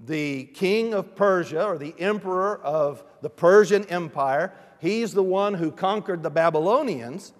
the 0.05 0.45
king 0.45 0.95
of 0.95 1.15
Persia 1.15 1.65
or 1.65 1.79
the 1.79 1.95
emperor 1.99 2.61
of 2.63 3.05
the 3.21 3.31
Persian 3.31 3.85
Empire. 3.87 4.53
He's 4.81 5.15
the 5.15 5.23
one 5.23 5.55
who 5.55 5.71
conquered 5.71 6.23
the 6.23 6.31
Babylonians. 6.31 7.33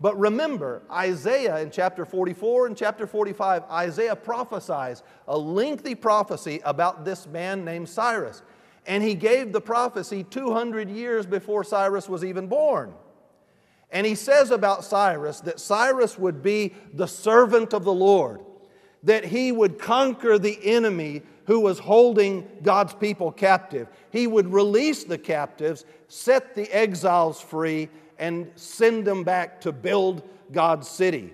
But 0.00 0.18
remember, 0.18 0.82
Isaiah 0.90 1.58
in 1.58 1.70
chapter 1.70 2.04
44 2.04 2.66
and 2.66 2.76
chapter 2.76 3.06
45, 3.06 3.64
Isaiah 3.70 4.16
prophesies 4.16 5.02
a 5.26 5.36
lengthy 5.36 5.94
prophecy 5.94 6.60
about 6.64 7.04
this 7.04 7.26
man 7.26 7.64
named 7.64 7.88
Cyrus. 7.88 8.42
And 8.86 9.02
he 9.02 9.14
gave 9.14 9.52
the 9.52 9.60
prophecy 9.60 10.24
200 10.24 10.90
years 10.90 11.26
before 11.26 11.64
Cyrus 11.64 12.08
was 12.08 12.24
even 12.24 12.48
born. 12.48 12.94
And 13.90 14.06
he 14.06 14.14
says 14.14 14.50
about 14.50 14.84
Cyrus 14.84 15.40
that 15.40 15.60
Cyrus 15.60 16.18
would 16.18 16.42
be 16.42 16.74
the 16.92 17.06
servant 17.06 17.72
of 17.72 17.84
the 17.84 17.92
Lord, 17.92 18.40
that 19.04 19.24
he 19.24 19.52
would 19.52 19.78
conquer 19.78 20.38
the 20.38 20.58
enemy 20.64 21.22
who 21.46 21.60
was 21.60 21.78
holding 21.78 22.48
God's 22.62 22.94
people 22.94 23.30
captive. 23.30 23.88
He 24.10 24.26
would 24.26 24.52
release 24.52 25.04
the 25.04 25.18
captives, 25.18 25.84
set 26.08 26.54
the 26.54 26.70
exiles 26.74 27.40
free, 27.40 27.88
and 28.18 28.50
send 28.54 29.04
them 29.04 29.24
back 29.24 29.60
to 29.62 29.72
build 29.72 30.22
God's 30.52 30.88
city. 30.88 31.32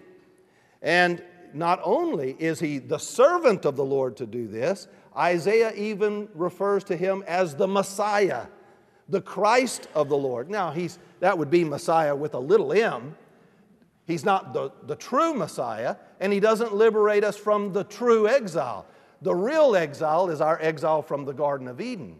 And 0.83 1.23
not 1.53 1.81
only 1.83 2.37
is 2.39 2.61
he 2.61 2.79
the 2.79 2.99
servant 2.99 3.65
of 3.65 3.77
the 3.77 3.85
Lord 3.85 4.17
to 4.19 4.27
do 4.27 4.49
this, 4.49 4.89
Isaiah 5.17 5.73
even 5.75 6.29
refers 6.35 6.85
to 6.85 6.97
him 6.97 7.25
as 7.27 7.55
the 7.55 7.67
Messiah, 7.67 8.47
the 9.09 9.21
Christ 9.21 9.89
of 9.95 10.09
the 10.09 10.17
Lord. 10.17 10.49
Now, 10.49 10.71
he's, 10.71 10.99
that 11.19 11.37
would 11.37 11.51
be 11.51 11.65
Messiah 11.65 12.15
with 12.15 12.35
a 12.35 12.39
little 12.39 12.73
m. 12.73 13.17
He's 14.07 14.25
not 14.25 14.53
the, 14.53 14.73
the 14.87 14.97
true 14.97 15.35
Messiah, 15.35 15.97
and 16.21 16.33
he 16.33 16.41
doesn't 16.41 16.75
liberate 16.75 17.25
us 17.25 17.37
from 17.37 17.73
the 17.73 17.85
true 17.85 18.29
exile. 18.29 18.87
The 19.23 19.35
real 19.35 19.77
exile 19.77 20.31
is 20.31 20.41
our 20.41 20.59
exile 20.61 21.03
from 21.03 21.25
the 21.25 21.33
Garden 21.33 21.69
of 21.69 21.81
Eden. 21.81 22.19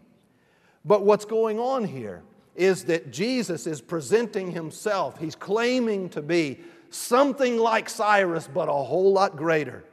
But 0.85 1.05
what's 1.05 1.25
going 1.25 1.59
on 1.59 1.83
here 1.83 2.23
is 2.55 2.85
that 2.85 3.11
Jesus 3.11 3.65
is 3.65 3.81
presenting 3.81 4.51
himself. 4.51 5.17
He's 5.17 5.35
claiming 5.35 6.09
to 6.09 6.21
be 6.21 6.59
something 6.89 7.57
like 7.57 7.89
Cyrus, 7.89 8.47
but 8.47 8.69
a 8.69 8.73
whole 8.73 9.13
lot 9.13 9.35
greater. 9.35 9.83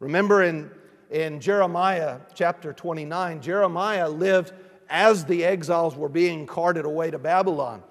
Remember 0.00 0.42
in, 0.42 0.70
in 1.10 1.40
Jeremiah 1.40 2.18
chapter 2.34 2.72
29, 2.72 3.40
Jeremiah 3.40 4.08
lived 4.08 4.52
as 4.88 5.24
the 5.24 5.44
exiles 5.44 5.96
were 5.96 6.08
being 6.08 6.46
carted 6.46 6.84
away 6.84 7.10
to 7.10 7.18
Babylon. 7.18 7.82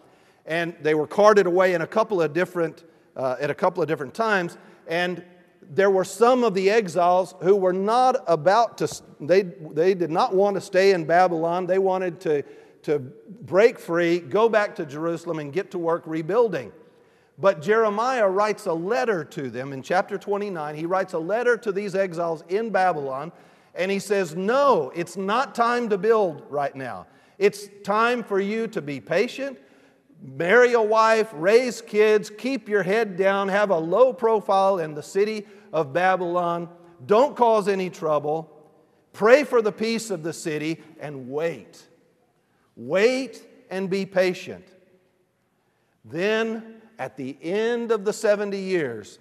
And 0.45 0.75
they 0.81 0.93
were 0.93 1.07
carted 1.07 1.45
away 1.45 1.73
in 1.73 1.81
a 1.81 1.87
couple 1.87 2.21
of 2.21 2.33
different, 2.33 2.83
uh, 3.15 3.37
at 3.39 3.49
a 3.49 3.55
couple 3.55 3.81
of 3.81 3.87
different 3.87 4.13
times. 4.13 4.57
And 4.87 5.23
there 5.61 5.89
were 5.89 6.03
some 6.03 6.43
of 6.43 6.53
the 6.53 6.69
exiles 6.69 7.35
who 7.41 7.55
were 7.55 7.73
not 7.73 8.23
about 8.27 8.77
to, 8.79 9.01
they, 9.19 9.43
they 9.43 9.93
did 9.93 10.11
not 10.11 10.35
want 10.35 10.55
to 10.55 10.61
stay 10.61 10.91
in 10.91 11.05
Babylon. 11.05 11.65
They 11.65 11.79
wanted 11.79 12.19
to, 12.21 12.43
to 12.83 12.99
break 12.99 13.79
free, 13.79 14.19
go 14.19 14.49
back 14.49 14.75
to 14.75 14.85
Jerusalem, 14.85 15.39
and 15.39 15.53
get 15.53 15.71
to 15.71 15.77
work 15.77 16.03
rebuilding. 16.05 16.71
But 17.37 17.61
Jeremiah 17.61 18.27
writes 18.27 18.65
a 18.65 18.73
letter 18.73 19.23
to 19.25 19.49
them 19.49 19.73
in 19.73 19.81
chapter 19.81 20.17
29. 20.17 20.75
He 20.75 20.85
writes 20.85 21.13
a 21.13 21.19
letter 21.19 21.57
to 21.57 21.71
these 21.71 21.95
exiles 21.95 22.43
in 22.49 22.69
Babylon, 22.69 23.31
and 23.73 23.89
he 23.89 23.99
says, 23.99 24.35
No, 24.35 24.91
it's 24.95 25.17
not 25.17 25.55
time 25.55 25.89
to 25.89 25.97
build 25.97 26.43
right 26.49 26.75
now. 26.75 27.07
It's 27.39 27.67
time 27.83 28.23
for 28.23 28.39
you 28.39 28.67
to 28.67 28.81
be 28.81 28.99
patient, 28.99 29.57
marry 30.21 30.73
a 30.73 30.81
wife, 30.81 31.29
raise 31.33 31.81
kids, 31.81 32.29
keep 32.29 32.69
your 32.69 32.83
head 32.83 33.17
down, 33.17 33.47
have 33.49 33.69
a 33.71 33.77
low 33.77 34.13
profile 34.13 34.79
in 34.79 34.93
the 34.93 35.03
city 35.03 35.45
of 35.73 35.93
Babylon, 35.93 36.69
don't 37.05 37.35
cause 37.35 37.67
any 37.67 37.89
trouble, 37.89 38.49
pray 39.13 39.43
for 39.43 39.61
the 39.61 39.71
peace 39.71 40.11
of 40.11 40.23
the 40.23 40.33
city, 40.33 40.81
and 40.99 41.29
wait. 41.29 41.83
Wait 42.75 43.45
and 43.69 43.89
be 43.89 44.05
patient. 44.05 44.67
Then, 46.05 46.81
at 46.99 47.17
the 47.17 47.37
end 47.41 47.91
of 47.91 48.05
the 48.05 48.13
70 48.13 48.57
years, 48.57 49.19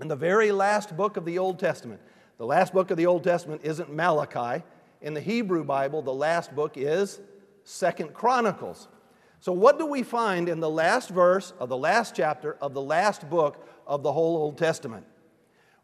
in 0.00 0.08
the 0.08 0.16
very 0.16 0.52
last 0.52 0.96
book 0.96 1.16
of 1.16 1.24
the 1.24 1.38
Old 1.38 1.58
Testament, 1.58 2.00
the 2.38 2.46
last 2.46 2.72
book 2.72 2.90
of 2.90 2.96
the 2.96 3.06
Old 3.06 3.22
Testament 3.22 3.60
isn't 3.64 3.92
Malachi. 3.92 4.64
In 5.00 5.14
the 5.14 5.20
Hebrew 5.20 5.64
Bible, 5.64 6.02
the 6.02 6.12
last 6.12 6.54
book 6.54 6.76
is 6.76 7.20
Second 7.64 8.14
Chronicles. 8.14 8.88
So, 9.42 9.52
what 9.52 9.78
do 9.78 9.84
we 9.84 10.02
find 10.02 10.48
in 10.48 10.60
the 10.60 10.70
last 10.70 11.10
verse 11.10 11.52
of 11.58 11.68
the 11.68 11.76
last 11.76 12.16
chapter 12.16 12.56
of 12.62 12.72
the 12.72 12.80
last 12.80 13.28
book 13.28 13.68
of 13.86 14.02
the 14.02 14.12
whole 14.12 14.38
Old 14.38 14.56
Testament? 14.56 15.04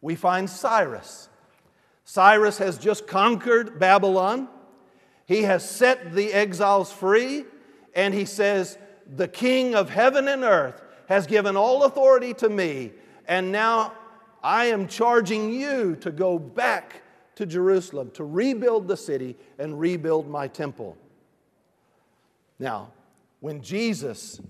we 0.00 0.14
find 0.14 0.48
Cyrus. 0.48 1.28
Cyrus 2.04 2.58
has 2.58 2.78
just 2.78 3.06
conquered 3.06 3.78
Babylon. 3.78 4.48
He 5.26 5.42
has 5.42 5.68
set 5.68 6.12
the 6.14 6.32
exiles 6.32 6.92
free, 6.92 7.44
and 7.94 8.14
he 8.14 8.24
says, 8.24 8.78
The 9.16 9.28
king 9.28 9.74
of 9.74 9.90
heaven 9.90 10.28
and 10.28 10.44
earth 10.44 10.80
has 11.08 11.26
given 11.26 11.56
all 11.56 11.84
authority 11.84 12.32
to 12.34 12.48
me, 12.48 12.92
and 13.26 13.52
now 13.52 13.92
I 14.42 14.66
am 14.66 14.88
charging 14.88 15.52
you 15.52 15.96
to 15.96 16.10
go 16.10 16.38
back 16.38 17.02
to 17.34 17.44
Jerusalem 17.44 18.10
to 18.12 18.24
rebuild 18.24 18.88
the 18.88 18.96
city 18.96 19.36
and 19.58 19.78
rebuild 19.78 20.28
my 20.28 20.48
temple. 20.48 20.96
Now, 22.58 22.92
when 23.40 23.62
Jesus 23.62 24.40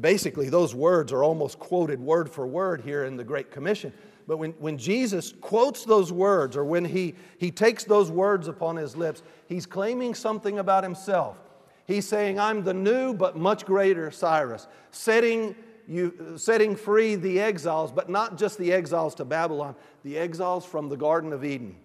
basically, 0.00 0.48
those 0.48 0.74
words 0.74 1.12
are 1.12 1.22
almost 1.22 1.58
quoted 1.58 2.00
word 2.00 2.30
for 2.30 2.46
word 2.46 2.80
here 2.80 3.04
in 3.04 3.16
the 3.16 3.24
Great 3.24 3.50
Commission. 3.50 3.92
But 4.26 4.38
when, 4.38 4.52
when 4.52 4.78
Jesus 4.78 5.32
quotes 5.40 5.84
those 5.84 6.12
words, 6.12 6.56
or 6.56 6.64
when 6.64 6.84
he, 6.84 7.14
he 7.38 7.50
takes 7.50 7.84
those 7.84 8.10
words 8.10 8.48
upon 8.48 8.76
his 8.76 8.96
lips, 8.96 9.22
he's 9.48 9.66
claiming 9.66 10.14
something 10.14 10.58
about 10.58 10.84
himself. 10.84 11.38
He's 11.86 12.06
saying, 12.06 12.38
I'm 12.38 12.62
the 12.62 12.74
new 12.74 13.14
but 13.14 13.36
much 13.36 13.64
greater 13.66 14.10
Cyrus, 14.10 14.68
setting, 14.90 15.54
you, 15.88 16.34
setting 16.36 16.76
free 16.76 17.16
the 17.16 17.40
exiles, 17.40 17.90
but 17.90 18.08
not 18.08 18.38
just 18.38 18.58
the 18.58 18.72
exiles 18.72 19.14
to 19.16 19.24
Babylon, 19.24 19.74
the 20.04 20.16
exiles 20.16 20.64
from 20.64 20.88
the 20.88 20.96
Garden 20.96 21.32
of 21.32 21.44
Eden. 21.44 21.76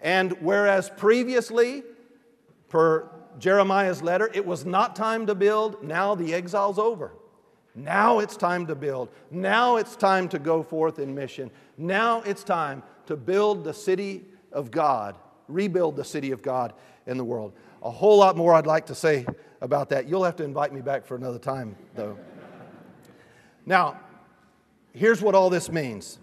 And 0.00 0.32
whereas 0.40 0.90
previously, 0.90 1.82
per 2.68 3.10
Jeremiah's 3.38 4.02
letter, 4.02 4.30
it 4.34 4.44
was 4.44 4.64
not 4.64 4.96
time 4.96 5.26
to 5.26 5.34
build. 5.34 5.82
Now 5.82 6.14
the 6.14 6.34
exile's 6.34 6.78
over. 6.78 7.12
Now 7.74 8.18
it's 8.18 8.36
time 8.36 8.66
to 8.66 8.74
build. 8.74 9.08
Now 9.30 9.76
it's 9.76 9.94
time 9.94 10.28
to 10.30 10.38
go 10.38 10.62
forth 10.62 10.98
in 10.98 11.14
mission. 11.14 11.50
Now 11.76 12.22
it's 12.22 12.42
time 12.42 12.82
to 13.06 13.16
build 13.16 13.64
the 13.64 13.72
city 13.72 14.24
of 14.52 14.70
God, 14.70 15.16
rebuild 15.46 15.96
the 15.96 16.04
city 16.04 16.32
of 16.32 16.42
God 16.42 16.72
in 17.06 17.16
the 17.16 17.24
world. 17.24 17.52
A 17.82 17.90
whole 17.90 18.18
lot 18.18 18.36
more 18.36 18.54
I'd 18.54 18.66
like 18.66 18.86
to 18.86 18.94
say 18.94 19.26
about 19.60 19.90
that. 19.90 20.08
You'll 20.08 20.24
have 20.24 20.36
to 20.36 20.44
invite 20.44 20.72
me 20.72 20.80
back 20.80 21.06
for 21.06 21.14
another 21.14 21.38
time, 21.38 21.76
though. 21.94 22.18
now, 23.64 24.00
here's 24.92 25.22
what 25.22 25.34
all 25.34 25.50
this 25.50 25.70
means 25.70 26.18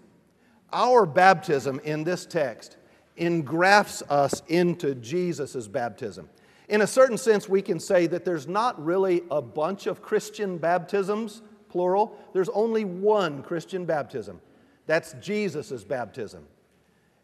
our 0.72 1.06
baptism 1.06 1.80
in 1.84 2.04
this 2.04 2.26
text 2.26 2.76
engrafts 3.16 4.02
us 4.10 4.42
into 4.48 4.94
Jesus' 4.94 5.68
baptism. 5.68 6.28
In 6.68 6.80
a 6.82 6.86
certain 6.86 7.18
sense, 7.18 7.48
we 7.48 7.62
can 7.62 7.78
say 7.78 8.06
that 8.08 8.24
there's 8.24 8.48
not 8.48 8.82
really 8.84 9.22
a 9.30 9.40
bunch 9.40 9.86
of 9.86 10.02
Christian 10.02 10.58
baptisms, 10.58 11.42
plural. 11.68 12.18
There's 12.32 12.48
only 12.48 12.84
one 12.84 13.42
Christian 13.42 13.84
baptism. 13.84 14.40
That's 14.86 15.14
Jesus' 15.14 15.84
baptism. 15.84 16.44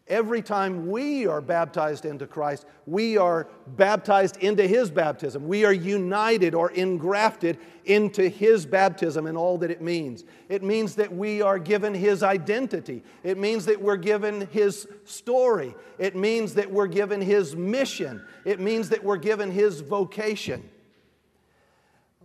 Every 0.09 0.41
time 0.41 0.89
we 0.89 1.27
are 1.27 1.39
baptized 1.39 2.03
into 2.03 2.27
Christ, 2.27 2.65
we 2.85 3.17
are 3.17 3.47
baptized 3.77 4.35
into 4.37 4.67
His 4.67 4.91
baptism. 4.91 5.47
We 5.47 5.63
are 5.63 5.71
united 5.71 6.53
or 6.53 6.71
engrafted 6.71 7.57
into 7.85 8.27
His 8.27 8.65
baptism 8.65 9.27
and 9.27 9.37
all 9.37 9.57
that 9.59 9.71
it 9.71 9.81
means. 9.81 10.25
It 10.49 10.61
means 10.61 10.95
that 10.95 11.13
we 11.13 11.41
are 11.41 11.57
given 11.57 11.93
His 11.93 12.21
identity. 12.21 13.01
It 13.23 13.37
means 13.37 13.65
that 13.65 13.81
we're 13.81 13.95
given 13.95 14.45
His 14.47 14.89
story. 15.05 15.73
It 15.97 16.17
means 16.17 16.53
that 16.55 16.69
we're 16.69 16.87
given 16.87 17.21
His 17.21 17.55
mission. 17.55 18.25
It 18.43 18.59
means 18.59 18.89
that 18.89 19.01
we're 19.01 19.15
given 19.15 19.51
His 19.51 19.79
vocation. 19.79 20.69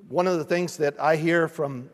One 0.08 0.26
of 0.26 0.38
the 0.38 0.44
things 0.44 0.78
that 0.78 1.00
I 1.00 1.14
hear 1.14 1.46
from 1.46 1.90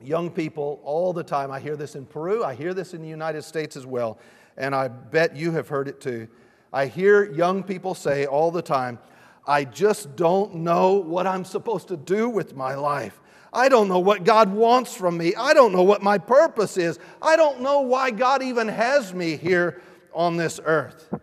young 0.00 0.30
people 0.30 0.80
all 0.84 1.12
the 1.12 1.24
time, 1.24 1.50
I 1.50 1.58
hear 1.58 1.74
this 1.74 1.96
in 1.96 2.06
Peru, 2.06 2.44
I 2.44 2.54
hear 2.54 2.74
this 2.74 2.94
in 2.94 3.02
the 3.02 3.08
United 3.08 3.42
States 3.42 3.76
as 3.76 3.86
well 3.86 4.20
and 4.56 4.74
I 4.74 4.88
bet 4.88 5.36
you 5.36 5.52
have 5.52 5.68
heard 5.68 5.88
it 5.88 6.00
too. 6.00 6.28
I 6.72 6.86
hear 6.86 7.32
young 7.32 7.62
people 7.62 7.94
say 7.94 8.26
all 8.26 8.50
the 8.50 8.62
time, 8.62 8.98
I 9.46 9.64
just 9.64 10.16
don't 10.16 10.56
know 10.56 10.94
what 10.94 11.26
I'm 11.26 11.44
supposed 11.44 11.88
to 11.88 11.96
do 11.96 12.28
with 12.28 12.56
my 12.56 12.74
life. 12.74 13.20
I 13.52 13.68
don't 13.68 13.88
know 13.88 14.00
what 14.00 14.24
God 14.24 14.52
wants 14.52 14.94
from 14.94 15.16
me. 15.16 15.34
I 15.34 15.54
don't 15.54 15.72
know 15.72 15.84
what 15.84 16.02
my 16.02 16.18
purpose 16.18 16.76
is. 16.76 16.98
I 17.22 17.36
don't 17.36 17.60
know 17.60 17.80
why 17.80 18.10
God 18.10 18.42
even 18.42 18.68
has 18.68 19.14
me 19.14 19.36
here 19.36 19.80
on 20.12 20.36
this 20.36 20.60
earth. 20.64 21.14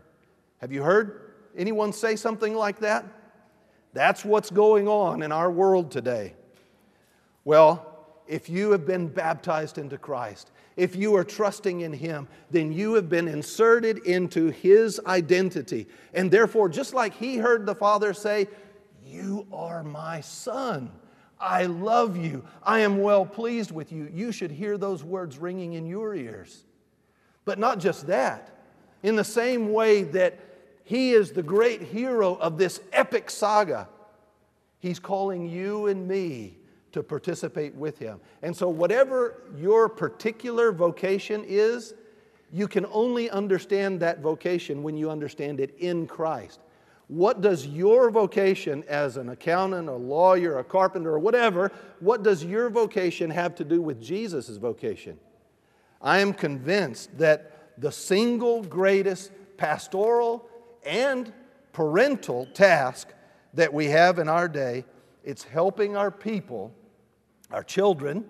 Have 0.59 0.71
you 0.71 0.81
heard 0.81 1.33
anyone 1.55 1.91
say 1.91 2.15
something 2.15 2.55
like 2.55 2.79
that? 2.79 3.05
That's 3.93 4.25
what's 4.25 4.49
going 4.49 4.87
on 4.87 5.21
in 5.21 5.31
our 5.31 5.51
world 5.51 5.91
today. 5.91 6.33
Well, 7.45 8.07
if 8.27 8.49
you 8.49 8.71
have 8.71 8.85
been 8.85 9.07
baptized 9.09 9.77
into 9.77 9.97
Christ, 9.97 10.49
if 10.75 10.95
you 10.95 11.15
are 11.15 11.23
trusting 11.23 11.81
in 11.81 11.93
Him, 11.93 12.27
then 12.49 12.71
you 12.71 12.95
have 12.95 13.09
been 13.09 13.27
inserted 13.27 13.99
into 13.99 14.49
His 14.49 14.99
identity. 15.05 15.87
And 16.13 16.31
therefore, 16.31 16.69
just 16.69 16.93
like 16.93 17.13
He 17.13 17.37
heard 17.37 17.65
the 17.65 17.75
Father 17.75 18.13
say, 18.13 18.47
You 19.05 19.47
are 19.51 19.83
my 19.83 20.21
Son. 20.21 20.91
I 21.39 21.65
love 21.65 22.15
you. 22.17 22.45
I 22.63 22.79
am 22.79 23.01
well 23.01 23.25
pleased 23.25 23.71
with 23.71 23.91
you. 23.91 24.09
You 24.11 24.31
should 24.31 24.51
hear 24.51 24.77
those 24.77 25.03
words 25.03 25.37
ringing 25.37 25.73
in 25.73 25.85
your 25.85 26.15
ears. 26.15 26.63
But 27.45 27.59
not 27.59 27.79
just 27.79 28.07
that. 28.07 28.49
In 29.03 29.15
the 29.15 29.23
same 29.23 29.73
way 29.73 30.03
that 30.03 30.39
He 30.83 31.11
is 31.11 31.31
the 31.31 31.43
great 31.43 31.81
hero 31.81 32.35
of 32.35 32.57
this 32.57 32.79
epic 32.91 33.29
saga, 33.29 33.89
He's 34.79 34.99
calling 34.99 35.47
you 35.47 35.87
and 35.87 36.07
me 36.07 36.57
to 36.93 37.03
participate 37.03 37.75
with 37.75 37.99
Him. 37.99 38.19
And 38.41 38.55
so, 38.55 38.69
whatever 38.69 39.43
your 39.57 39.89
particular 39.89 40.71
vocation 40.71 41.43
is, 41.47 41.93
you 42.51 42.67
can 42.67 42.85
only 42.91 43.29
understand 43.29 43.99
that 43.99 44.19
vocation 44.21 44.83
when 44.83 44.95
you 44.95 45.09
understand 45.09 45.59
it 45.59 45.75
in 45.79 46.07
Christ. 46.07 46.59
What 47.07 47.41
does 47.41 47.67
your 47.67 48.09
vocation 48.09 48.83
as 48.87 49.17
an 49.17 49.29
accountant, 49.29 49.89
a 49.89 49.93
lawyer, 49.93 50.59
a 50.59 50.63
carpenter, 50.63 51.11
or 51.11 51.19
whatever, 51.19 51.71
what 51.99 52.23
does 52.23 52.43
your 52.43 52.69
vocation 52.69 53.29
have 53.29 53.55
to 53.55 53.63
do 53.63 53.81
with 53.81 54.01
Jesus' 54.01 54.57
vocation? 54.57 55.19
I 56.01 56.19
am 56.19 56.33
convinced 56.33 57.17
that 57.17 57.81
the 57.81 57.91
single 57.91 58.63
greatest 58.63 59.31
pastoral 59.57 60.47
and 60.85 61.33
parental 61.71 62.45
task 62.53 63.09
that 63.53 63.73
we 63.73 63.87
have 63.87 64.19
in 64.19 64.29
our 64.29 64.47
day, 64.47 64.85
it's 65.23 65.43
helping 65.43 65.95
our 65.95 66.11
people, 66.11 66.73
our 67.53 67.63
children, 67.63 68.25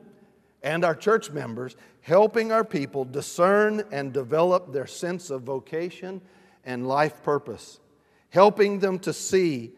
and 0.61 0.85
our 0.85 0.95
church 0.95 1.31
members, 1.31 1.75
helping 2.01 2.51
our 2.51 2.63
people 2.63 3.03
discern 3.05 3.83
and 3.91 4.13
develop 4.13 4.71
their 4.71 4.87
sense 4.87 5.29
of 5.29 5.41
vocation 5.41 6.21
and 6.63 6.87
life 6.87 7.23
purpose 7.23 7.79
helping 8.33 8.79
them 8.79 8.97
to 8.97 9.13
see 9.13 9.71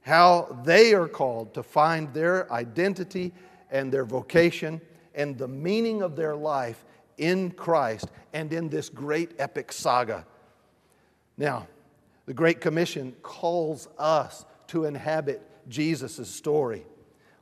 how 0.00 0.60
they 0.64 0.92
are 0.92 1.06
called 1.06 1.54
to 1.54 1.62
find 1.62 2.12
their 2.12 2.52
identity 2.52 3.32
and 3.70 3.92
their 3.92 4.04
vocation 4.04 4.80
and 5.14 5.38
the 5.38 5.46
meaning 5.46 6.02
of 6.02 6.16
their 6.16 6.34
life 6.34 6.84
in 7.16 7.48
Christ 7.52 8.08
and 8.32 8.52
in 8.52 8.68
this 8.68 8.88
great 8.88 9.30
epic 9.38 9.70
saga. 9.70 10.26
Now, 11.38 11.68
the 12.26 12.34
Great 12.34 12.60
Commission 12.60 13.14
calls 13.22 13.86
us 13.98 14.44
to 14.66 14.84
inhabit 14.84 15.40
Jesus' 15.68 16.28
story. 16.28 16.84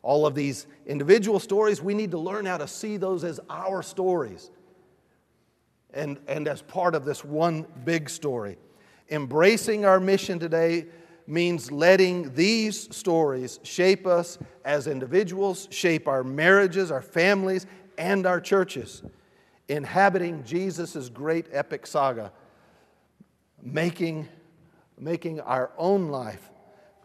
All 0.02 0.26
of 0.26 0.34
these 0.34 0.66
individual 0.86 1.38
stories, 1.38 1.82
we 1.82 1.94
need 1.94 2.10
to 2.12 2.18
learn 2.18 2.46
how 2.46 2.56
to 2.56 2.66
see 2.66 2.96
those 2.96 3.22
as 3.22 3.38
our 3.50 3.82
stories 3.82 4.50
and, 5.92 6.18
and 6.26 6.48
as 6.48 6.62
part 6.62 6.94
of 6.94 7.04
this 7.04 7.24
one 7.24 7.66
big 7.84 8.08
story. 8.08 8.56
Embracing 9.10 9.84
our 9.84 10.00
mission 10.00 10.38
today 10.38 10.86
means 11.26 11.70
letting 11.70 12.34
these 12.34 12.94
stories 12.94 13.60
shape 13.62 14.06
us 14.06 14.38
as 14.64 14.86
individuals, 14.86 15.68
shape 15.70 16.08
our 16.08 16.24
marriages, 16.24 16.90
our 16.90 17.02
families, 17.02 17.66
and 17.98 18.24
our 18.24 18.40
churches. 18.40 19.02
Inhabiting 19.68 20.42
Jesus' 20.44 21.08
great 21.08 21.46
epic 21.52 21.86
saga, 21.86 22.32
making, 23.62 24.28
making 24.98 25.40
our 25.40 25.70
own 25.76 26.08
life 26.08 26.50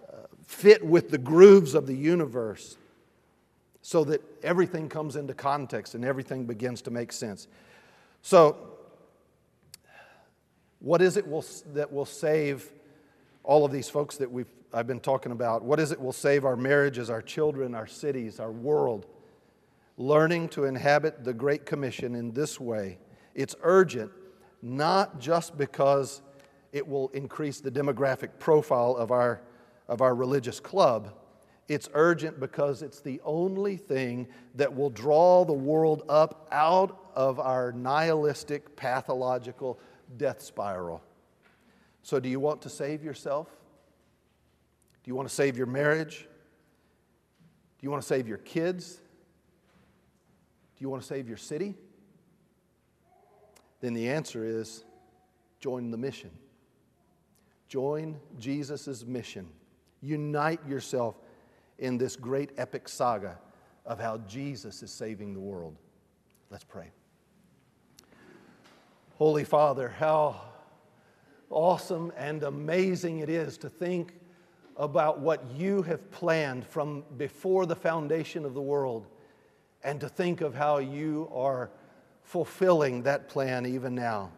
uh, 0.07 0.15
fit 0.47 0.83
with 0.83 1.09
the 1.09 1.17
grooves 1.17 1.75
of 1.75 1.85
the 1.85 1.95
universe 1.95 2.77
so 3.85 4.03
that 4.03 4.19
everything 4.41 4.89
comes 4.89 5.15
into 5.15 5.31
context 5.31 5.93
and 5.93 6.03
everything 6.03 6.45
begins 6.45 6.81
to 6.81 6.89
make 6.89 7.11
sense. 7.11 7.47
So, 8.23 8.57
what 10.79 11.03
is 11.03 11.17
it 11.17 11.27
will, 11.27 11.45
that 11.73 11.93
will 11.93 12.07
save 12.07 12.73
all 13.43 13.63
of 13.63 13.71
these 13.71 13.87
folks 13.87 14.17
that 14.17 14.31
we've, 14.31 14.49
I've 14.73 14.87
been 14.87 14.99
talking 14.99 15.31
about? 15.31 15.63
What 15.63 15.79
is 15.79 15.91
it 15.91 16.01
will 16.01 16.13
save 16.13 16.45
our 16.45 16.55
marriages, 16.55 17.11
our 17.11 17.21
children, 17.21 17.75
our 17.75 17.85
cities, 17.85 18.39
our 18.39 18.51
world? 18.51 19.05
Learning 19.99 20.49
to 20.49 20.63
inhabit 20.63 21.23
the 21.23 21.35
Great 21.35 21.67
Commission 21.67 22.15
in 22.15 22.31
this 22.31 22.59
way. 22.59 22.97
It's 23.35 23.55
urgent, 23.61 24.11
not 24.63 25.19
just 25.19 25.59
because 25.59 26.23
it 26.73 26.87
will 26.87 27.09
increase 27.09 27.59
the 27.59 27.69
demographic 27.69 28.39
profile 28.39 28.95
of 28.95 29.11
our, 29.11 29.41
of 29.87 30.01
our 30.01 30.15
religious 30.15 30.59
club. 30.59 31.13
It's 31.67 31.89
urgent 31.93 32.39
because 32.39 32.81
it's 32.83 32.99
the 32.99 33.19
only 33.23 33.77
thing 33.77 34.27
that 34.53 34.75
will 34.75 34.91
draw 34.91 35.45
the 35.45 35.53
world 35.53 36.03
up 36.07 36.47
out 36.51 37.09
of 37.15 37.39
our 37.39 37.71
nihilistic, 37.71 38.75
pathological, 38.75 39.79
death 40.17 40.41
spiral. 40.41 41.01
So, 42.03 42.19
do 42.19 42.29
you 42.29 42.39
want 42.39 42.61
to 42.63 42.69
save 42.69 43.03
yourself? 43.03 43.47
Do 45.03 45.09
you 45.09 45.15
want 45.15 45.27
to 45.27 45.33
save 45.33 45.57
your 45.57 45.65
marriage? 45.65 46.27
Do 47.79 47.85
you 47.85 47.89
want 47.89 48.03
to 48.03 48.07
save 48.07 48.27
your 48.27 48.37
kids? 48.37 48.95
Do 48.95 50.83
you 50.83 50.89
want 50.89 51.01
to 51.01 51.07
save 51.07 51.27
your 51.27 51.37
city? 51.37 51.73
Then 53.81 53.93
the 53.93 54.09
answer 54.09 54.45
is 54.45 54.83
join 55.59 55.89
the 55.89 55.97
mission. 55.97 56.31
Join 57.67 58.19
Jesus' 58.37 59.03
mission. 59.05 59.47
Unite 60.01 60.59
yourself 60.67 61.15
in 61.79 61.97
this 61.97 62.15
great 62.15 62.51
epic 62.57 62.87
saga 62.87 63.37
of 63.85 63.99
how 63.99 64.17
Jesus 64.19 64.81
is 64.81 64.91
saving 64.91 65.33
the 65.33 65.39
world. 65.39 65.75
Let's 66.49 66.63
pray. 66.63 66.91
Holy 69.17 69.43
Father, 69.43 69.89
how 69.89 70.41
awesome 71.49 72.11
and 72.17 72.43
amazing 72.43 73.19
it 73.19 73.29
is 73.29 73.57
to 73.59 73.69
think 73.69 74.13
about 74.77 75.19
what 75.19 75.43
you 75.55 75.81
have 75.83 76.11
planned 76.11 76.67
from 76.67 77.03
before 77.17 77.65
the 77.65 77.75
foundation 77.75 78.43
of 78.43 78.53
the 78.53 78.61
world 78.61 79.07
and 79.83 80.01
to 80.01 80.09
think 80.09 80.41
of 80.41 80.53
how 80.53 80.79
you 80.79 81.29
are 81.33 81.69
fulfilling 82.23 83.03
that 83.03 83.29
plan 83.29 83.65
even 83.65 83.95
now. 83.95 84.31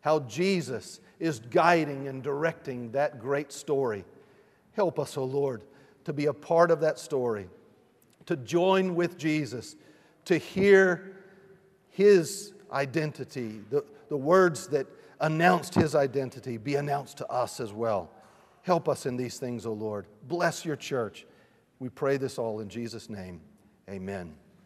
How 0.00 0.20
Jesus 0.20 1.00
is 1.20 1.38
guiding 1.38 2.08
and 2.08 2.22
directing 2.22 2.90
that 2.92 3.20
great 3.20 3.52
story. 3.52 4.04
Help 4.72 4.98
us, 4.98 5.16
O 5.16 5.22
oh 5.22 5.24
Lord, 5.24 5.62
to 6.06 6.12
be 6.12 6.26
a 6.26 6.32
part 6.32 6.70
of 6.70 6.80
that 6.80 7.00
story, 7.00 7.48
to 8.26 8.36
join 8.36 8.94
with 8.94 9.18
Jesus, 9.18 9.74
to 10.24 10.38
hear 10.38 11.16
his 11.90 12.54
identity, 12.70 13.60
the, 13.70 13.84
the 14.08 14.16
words 14.16 14.68
that 14.68 14.86
announced 15.20 15.74
his 15.74 15.96
identity 15.96 16.58
be 16.58 16.76
announced 16.76 17.16
to 17.18 17.26
us 17.26 17.58
as 17.58 17.72
well. 17.72 18.08
Help 18.62 18.88
us 18.88 19.04
in 19.04 19.16
these 19.16 19.40
things, 19.40 19.66
O 19.66 19.72
Lord. 19.72 20.06
Bless 20.28 20.64
your 20.64 20.76
church. 20.76 21.26
We 21.80 21.88
pray 21.88 22.18
this 22.18 22.38
all 22.38 22.60
in 22.60 22.68
Jesus' 22.68 23.10
name. 23.10 23.40
Amen. 23.90 24.45